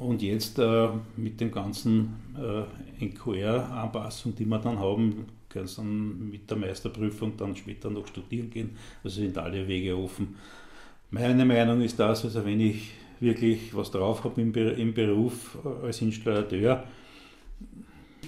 Und 0.00 0.22
jetzt 0.22 0.58
äh, 0.58 0.88
mit 1.16 1.40
dem 1.40 1.52
ganzen 1.52 2.14
äh, 2.36 3.04
NQR-Anpassung, 3.04 4.34
die 4.34 4.44
wir 4.44 4.58
dann 4.58 4.80
haben, 4.80 5.26
können 5.48 5.68
sie 5.68 5.76
dann 5.76 6.30
mit 6.30 6.50
der 6.50 6.56
Meisterprüfung 6.56 7.36
dann 7.36 7.54
später 7.54 7.90
noch 7.90 8.08
studieren 8.08 8.50
gehen. 8.50 8.70
Also 9.04 9.20
sind 9.20 9.38
alle 9.38 9.68
Wege 9.68 9.96
offen. 9.96 10.34
Meine 11.12 11.44
Meinung 11.44 11.80
ist 11.80 12.00
das, 12.00 12.24
also 12.24 12.44
wenn 12.44 12.58
ich 12.58 12.90
wirklich 13.20 13.72
was 13.72 13.92
drauf 13.92 14.24
habe 14.24 14.40
im, 14.40 14.52
im 14.52 14.92
Beruf 14.92 15.56
als 15.84 16.02
Installateur, 16.02 16.82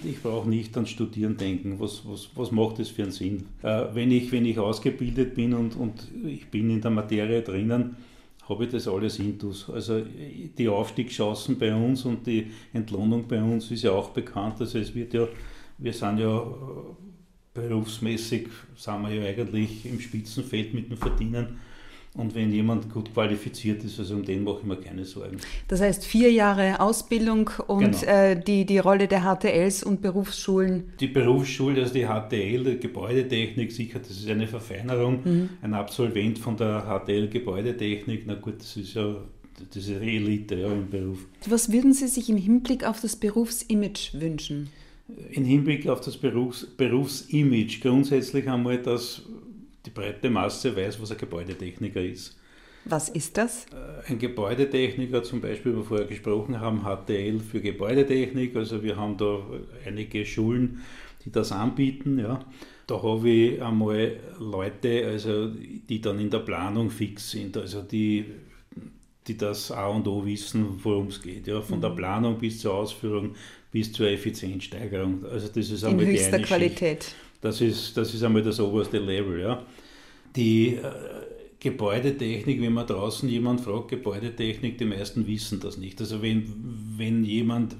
Ich 0.03 0.21
brauche 0.21 0.49
nicht 0.49 0.77
an 0.77 0.85
Studieren 0.85 1.37
denken. 1.37 1.79
Was, 1.79 2.03
was, 2.05 2.29
was 2.35 2.51
macht 2.51 2.79
das 2.79 2.89
für 2.89 3.03
einen 3.03 3.11
Sinn? 3.11 3.45
Äh, 3.61 3.85
wenn, 3.93 4.11
ich, 4.11 4.31
wenn 4.31 4.45
ich 4.45 4.57
ausgebildet 4.57 5.35
bin 5.35 5.53
und, 5.53 5.75
und 5.75 6.07
ich 6.25 6.47
bin 6.47 6.69
in 6.69 6.81
der 6.81 6.91
Materie 6.91 7.41
drinnen, 7.41 7.95
habe 8.47 8.65
ich 8.65 8.71
das 8.71 8.87
alles 8.87 9.19
intus. 9.19 9.69
Also 9.69 10.01
die 10.57 10.67
Aufstiegschancen 10.67 11.57
bei 11.59 11.73
uns 11.73 12.03
und 12.05 12.25
die 12.25 12.47
Entlohnung 12.73 13.27
bei 13.27 13.41
uns 13.41 13.69
ist 13.69 13.83
ja 13.83 13.91
auch 13.91 14.09
bekannt. 14.09 14.55
Also 14.59 14.79
es 14.79 14.93
wird 14.95 15.13
ja, 15.13 15.27
wir 15.77 15.93
sind 15.93 16.19
ja 16.19 16.39
äh, 16.39 16.43
berufsmäßig, 17.53 18.47
sind 18.75 19.01
wir 19.03 19.13
ja 19.13 19.25
eigentlich 19.25 19.85
im 19.85 19.99
Spitzenfeld 19.99 20.73
mit 20.73 20.89
dem 20.89 20.97
Verdienen. 20.97 21.59
Und 22.15 22.33
wenn 22.33 22.51
jemand 22.51 22.91
gut 22.91 23.13
qualifiziert 23.13 23.83
ist, 23.83 23.99
also 23.99 24.15
um 24.15 24.25
den 24.25 24.43
mache 24.43 24.59
ich 24.61 24.65
mir 24.65 24.77
keine 24.77 25.05
Sorgen. 25.05 25.37
Das 25.67 25.79
heißt 25.79 26.03
vier 26.03 26.31
Jahre 26.31 26.79
Ausbildung 26.79 27.51
und 27.67 28.01
genau. 28.01 28.11
äh, 28.11 28.35
die, 28.35 28.65
die 28.65 28.79
Rolle 28.79 29.07
der 29.07 29.21
HTLs 29.21 29.83
und 29.83 30.01
Berufsschulen? 30.01 30.91
Die 30.99 31.07
Berufsschule, 31.07 31.81
also 31.81 31.93
die 31.93 32.05
HTL, 32.05 32.63
die 32.63 32.79
Gebäudetechnik, 32.79 33.71
sicher, 33.71 33.99
das 33.99 34.11
ist 34.11 34.27
eine 34.27 34.47
Verfeinerung. 34.47 35.19
Mhm. 35.23 35.49
Ein 35.61 35.73
Absolvent 35.75 36.39
von 36.39 36.57
der 36.57 36.81
HTL 36.81 37.29
Gebäudetechnik, 37.29 38.23
na 38.25 38.33
gut, 38.33 38.59
das 38.59 38.75
ist 38.75 38.95
ja 38.95 39.15
das 39.73 39.87
ist 39.87 39.95
eine 39.95 40.11
Elite 40.11 40.55
ja, 40.55 40.71
im 40.71 40.89
Beruf. 40.89 41.27
Was 41.47 41.71
würden 41.71 41.93
Sie 41.93 42.07
sich 42.07 42.29
im 42.29 42.37
Hinblick 42.37 42.85
auf 42.85 43.01
das 43.01 43.15
Berufsimage 43.15 44.11
wünschen? 44.13 44.69
Im 45.31 45.43
Hinblick 45.43 45.87
auf 45.87 46.01
das 46.01 46.17
Berufs, 46.17 46.65
Berufsimage 46.65 47.79
grundsätzlich 47.81 48.47
einmal, 48.47 48.77
dass 48.77 49.23
die 49.89 50.01
breite 50.01 50.29
Masse 50.29 50.75
weiß, 50.75 51.01
was 51.01 51.11
ein 51.11 51.17
Gebäudetechniker 51.17 52.01
ist. 52.01 52.37
Was 52.85 53.09
ist 53.09 53.37
das? 53.37 53.65
Äh, 53.65 54.11
ein 54.11 54.19
Gebäudetechniker, 54.19 55.23
zum 55.23 55.41
Beispiel, 55.41 55.73
wo 55.73 55.79
wir 55.79 55.85
vorher 55.85 56.07
gesprochen 56.07 56.59
haben, 56.59 56.83
HTL 56.83 57.39
für 57.39 57.59
Gebäudetechnik. 57.59 58.55
Also 58.55 58.83
wir 58.83 58.95
haben 58.95 59.17
da 59.17 59.41
einige 59.85 60.25
Schulen, 60.25 60.81
die 61.25 61.31
das 61.31 61.51
anbieten. 61.51 62.19
Ja. 62.19 62.45
Da 62.87 63.01
habe 63.01 63.29
ich 63.29 63.61
einmal 63.61 64.17
Leute, 64.39 65.05
also, 65.05 65.47
die 65.49 66.01
dann 66.01 66.19
in 66.19 66.29
der 66.29 66.39
Planung 66.39 66.89
fix 66.89 67.31
sind, 67.31 67.57
also 67.57 67.81
die, 67.81 68.25
die 69.27 69.37
das 69.37 69.71
A 69.71 69.87
und 69.87 70.07
O 70.07 70.25
wissen, 70.25 70.79
worum 70.83 71.07
es 71.07 71.21
geht. 71.21 71.47
Ja. 71.47 71.61
Von 71.61 71.77
mhm. 71.77 71.81
der 71.81 71.89
Planung 71.89 72.37
bis 72.39 72.59
zur 72.59 72.73
Ausführung 72.75 73.35
bis 73.71 73.91
zur 73.91 74.07
Effizienzsteigerung. 74.07 75.25
Also 75.25 75.47
das 75.47 75.69
ist 75.69 75.83
einmal 75.83 76.05
in 76.05 76.11
höchster 76.11 76.39
Qualität. 76.39 77.03
Schicht. 77.03 77.15
Das 77.41 77.61
ist, 77.61 77.95
das 77.95 78.13
ist 78.13 78.23
einmal 78.23 78.41
das 78.41 78.59
oberste 78.59 78.99
Level. 78.99 79.41
Ja. 79.41 79.63
Die 80.35 80.75
äh, 80.75 80.81
Gebäudetechnik, 81.59 82.61
wenn 82.61 82.73
man 82.73 82.87
draußen 82.87 83.27
jemand 83.27 83.61
fragt, 83.61 83.89
Gebäudetechnik, 83.89 84.77
die 84.77 84.85
meisten 84.85 85.27
wissen 85.27 85.59
das 85.59 85.77
nicht. 85.77 85.99
Also 85.99 86.21
wenn, 86.21 86.53
wenn 86.97 87.23
jemand, 87.23 87.75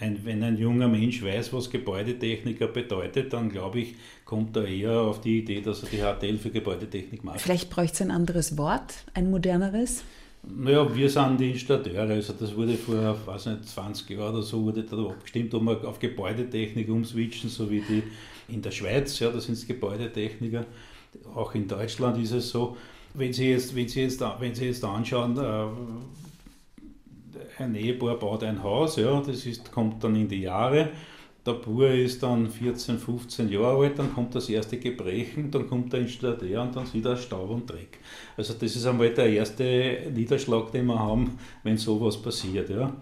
ein, 0.00 0.24
wenn 0.24 0.42
ein 0.42 0.58
junger 0.58 0.88
Mensch 0.88 1.22
weiß, 1.22 1.52
was 1.52 1.70
Gebäudetechniker 1.70 2.68
bedeutet, 2.68 3.32
dann 3.32 3.48
glaube 3.48 3.80
ich, 3.80 3.94
kommt 4.24 4.56
er 4.56 4.66
eher 4.66 5.00
auf 5.00 5.20
die 5.20 5.38
Idee, 5.38 5.60
dass 5.60 5.82
er 5.82 5.88
die 5.88 5.98
HTL 5.98 6.38
für 6.38 6.50
Gebäudetechnik 6.50 7.24
macht. 7.24 7.40
Vielleicht 7.40 7.70
bräuchte 7.70 7.94
es 7.94 8.00
ein 8.02 8.10
anderes 8.10 8.56
Wort, 8.58 8.94
ein 9.14 9.30
moderneres? 9.30 10.02
Naja, 10.48 10.94
wir 10.94 11.10
sind 11.10 11.40
die 11.40 11.50
Installateure, 11.50 12.10
also 12.10 12.32
das 12.32 12.54
wurde 12.54 12.74
vor, 12.74 13.16
weiß 13.26 13.46
nicht, 13.46 13.68
20 13.68 14.10
Jahren 14.10 14.34
oder 14.34 14.42
so, 14.42 14.62
wurde 14.62 14.84
da 14.84 14.96
abgestimmt, 14.96 15.52
ob 15.54 15.62
wir 15.62 15.88
auf 15.88 15.98
Gebäudetechnik 15.98 16.88
umswitchen, 16.88 17.50
so 17.50 17.68
wie 17.68 17.80
die 17.80 18.02
in 18.48 18.62
der 18.62 18.70
Schweiz, 18.70 19.18
ja, 19.18 19.30
da 19.30 19.40
sind 19.40 19.54
es 19.54 19.66
Gebäudetechniker, 19.66 20.64
auch 21.34 21.54
in 21.54 21.66
Deutschland 21.66 22.22
ist 22.22 22.30
es 22.32 22.50
so. 22.50 22.76
Wenn 23.14 23.32
Sie 23.32 23.50
jetzt, 23.50 23.74
wenn 23.74 23.88
Sie 23.88 24.02
jetzt, 24.02 24.22
wenn 24.38 24.54
Sie 24.54 24.66
jetzt 24.66 24.84
anschauen, 24.84 25.36
äh, 25.36 25.66
ein 27.58 27.74
Ehepaar 27.74 28.16
baut 28.16 28.44
ein 28.44 28.62
Haus, 28.62 28.96
ja, 28.96 29.20
das 29.20 29.46
ist, 29.46 29.72
kommt 29.72 30.04
dann 30.04 30.14
in 30.14 30.28
die 30.28 30.42
Jahre, 30.42 30.90
der 31.46 31.52
Bauer 31.52 31.90
ist 31.90 32.22
dann 32.22 32.50
14, 32.50 32.98
15 32.98 33.48
Jahre 33.48 33.84
alt, 33.84 33.98
dann 33.98 34.12
kommt 34.12 34.34
das 34.34 34.48
erste 34.48 34.78
Gebrechen, 34.78 35.50
dann 35.50 35.68
kommt 35.68 35.92
der 35.92 36.00
Installateur 36.00 36.62
und 36.62 36.74
dann 36.74 36.86
sieht 36.86 37.04
er 37.04 37.16
Staub 37.16 37.50
und 37.50 37.70
Dreck. 37.70 37.98
Also 38.36 38.54
das 38.54 38.74
ist 38.74 38.84
einmal 38.86 39.10
der 39.10 39.28
erste 39.30 40.10
Niederschlag, 40.12 40.72
den 40.72 40.86
wir 40.86 40.98
haben, 40.98 41.38
wenn 41.62 41.76
sowas 41.76 42.20
passiert. 42.20 42.68
Ja. 42.68 42.92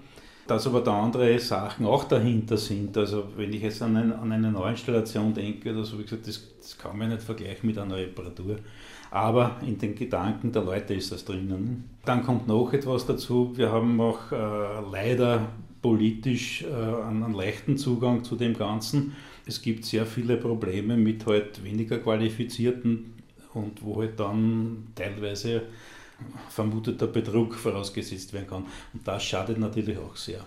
Dass 0.47 0.67
aber 0.67 0.83
da 0.83 1.03
andere 1.03 1.39
Sachen 1.39 1.87
auch 1.87 2.05
dahinter 2.05 2.59
sind. 2.59 2.99
Also 2.99 3.25
wenn 3.35 3.51
ich 3.51 3.63
jetzt 3.63 3.81
an, 3.81 3.97
ein, 3.97 4.13
an 4.13 4.31
eine 4.31 4.53
Neuinstallation 4.53 5.33
denke, 5.33 5.73
oder 5.73 5.85
so, 5.85 5.99
wie 5.99 6.03
gesagt, 6.03 6.29
das, 6.29 6.43
das 6.59 6.77
kann 6.77 6.99
man 6.99 7.09
nicht 7.09 7.23
vergleichen 7.23 7.67
mit 7.67 7.79
einer 7.79 7.97
Reparatur. 7.97 8.57
Aber 9.11 9.57
in 9.63 9.79
den 9.79 9.95
Gedanken 9.95 10.53
der 10.53 10.65
Leute 10.65 10.93
ist 10.93 11.13
das 11.13 11.25
drinnen. 11.25 11.89
Dann 12.05 12.25
kommt 12.25 12.47
noch 12.47 12.73
etwas 12.75 13.07
dazu. 13.07 13.53
Wir 13.57 13.73
haben 13.73 13.99
auch 14.01 14.33
äh, 14.33 14.81
leider 14.91 15.49
politisch 15.85 16.62
äh, 16.62 16.66
einen, 16.66 17.35
leichten 17.35 17.77
Zugang 17.77 18.25
zu 18.25 18.37
dem 18.37 18.57
Ganzen. 18.57 19.14
Es 19.44 19.61
gibt 19.61 19.85
sehr 19.85 20.07
viele 20.07 20.38
Probleme 20.38 20.97
mit 20.97 21.27
halt 21.27 21.62
weniger 21.62 21.99
qualifizierten 21.99 23.12
und 23.53 23.85
wo 23.85 24.01
halt 24.01 24.18
dann 24.18 24.87
teilweise 24.94 25.64
vermuteter 26.49 27.07
Betrug 27.07 27.55
vorausgesetzt 27.55 28.33
werden 28.33 28.47
kann. 28.49 28.64
Und 28.94 29.07
das 29.07 29.25
schadet 29.25 29.59
natürlich 29.59 29.99
auch 29.99 30.16
sehr. 30.16 30.40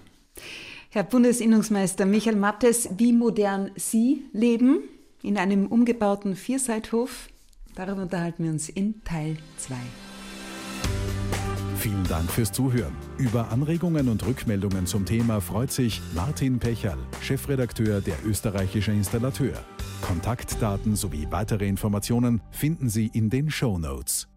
Herr 0.89 1.03
Bundesinnungsmeister 1.03 2.07
Michael 2.07 2.37
Mattes, 2.37 2.89
wie 2.97 3.13
modern 3.13 3.69
Sie 3.75 4.23
leben 4.33 4.79
in 5.21 5.37
einem 5.37 5.67
umgebauten 5.67 6.35
Vierseithof, 6.35 7.29
darüber 7.75 8.01
unterhalten 8.01 8.43
wir 8.43 8.51
uns 8.51 8.69
in 8.69 9.03
Teil 9.03 9.37
2. 9.57 9.75
Vielen 11.87 12.03
Dank 12.03 12.29
fürs 12.29 12.51
Zuhören. 12.51 12.91
Über 13.17 13.49
Anregungen 13.49 14.09
und 14.09 14.25
Rückmeldungen 14.27 14.85
zum 14.85 15.05
Thema 15.05 15.39
freut 15.39 15.71
sich 15.71 16.01
Martin 16.13 16.59
Pecherl, 16.59 16.97
Chefredakteur 17.21 18.01
der 18.01 18.17
Österreichische 18.25 18.91
Installateur. 18.91 19.53
Kontaktdaten 20.01 20.97
sowie 20.97 21.27
weitere 21.29 21.65
Informationen 21.65 22.41
finden 22.51 22.89
Sie 22.89 23.09
in 23.13 23.29
den 23.29 23.49
Show 23.49 23.77
Notes. 23.77 24.27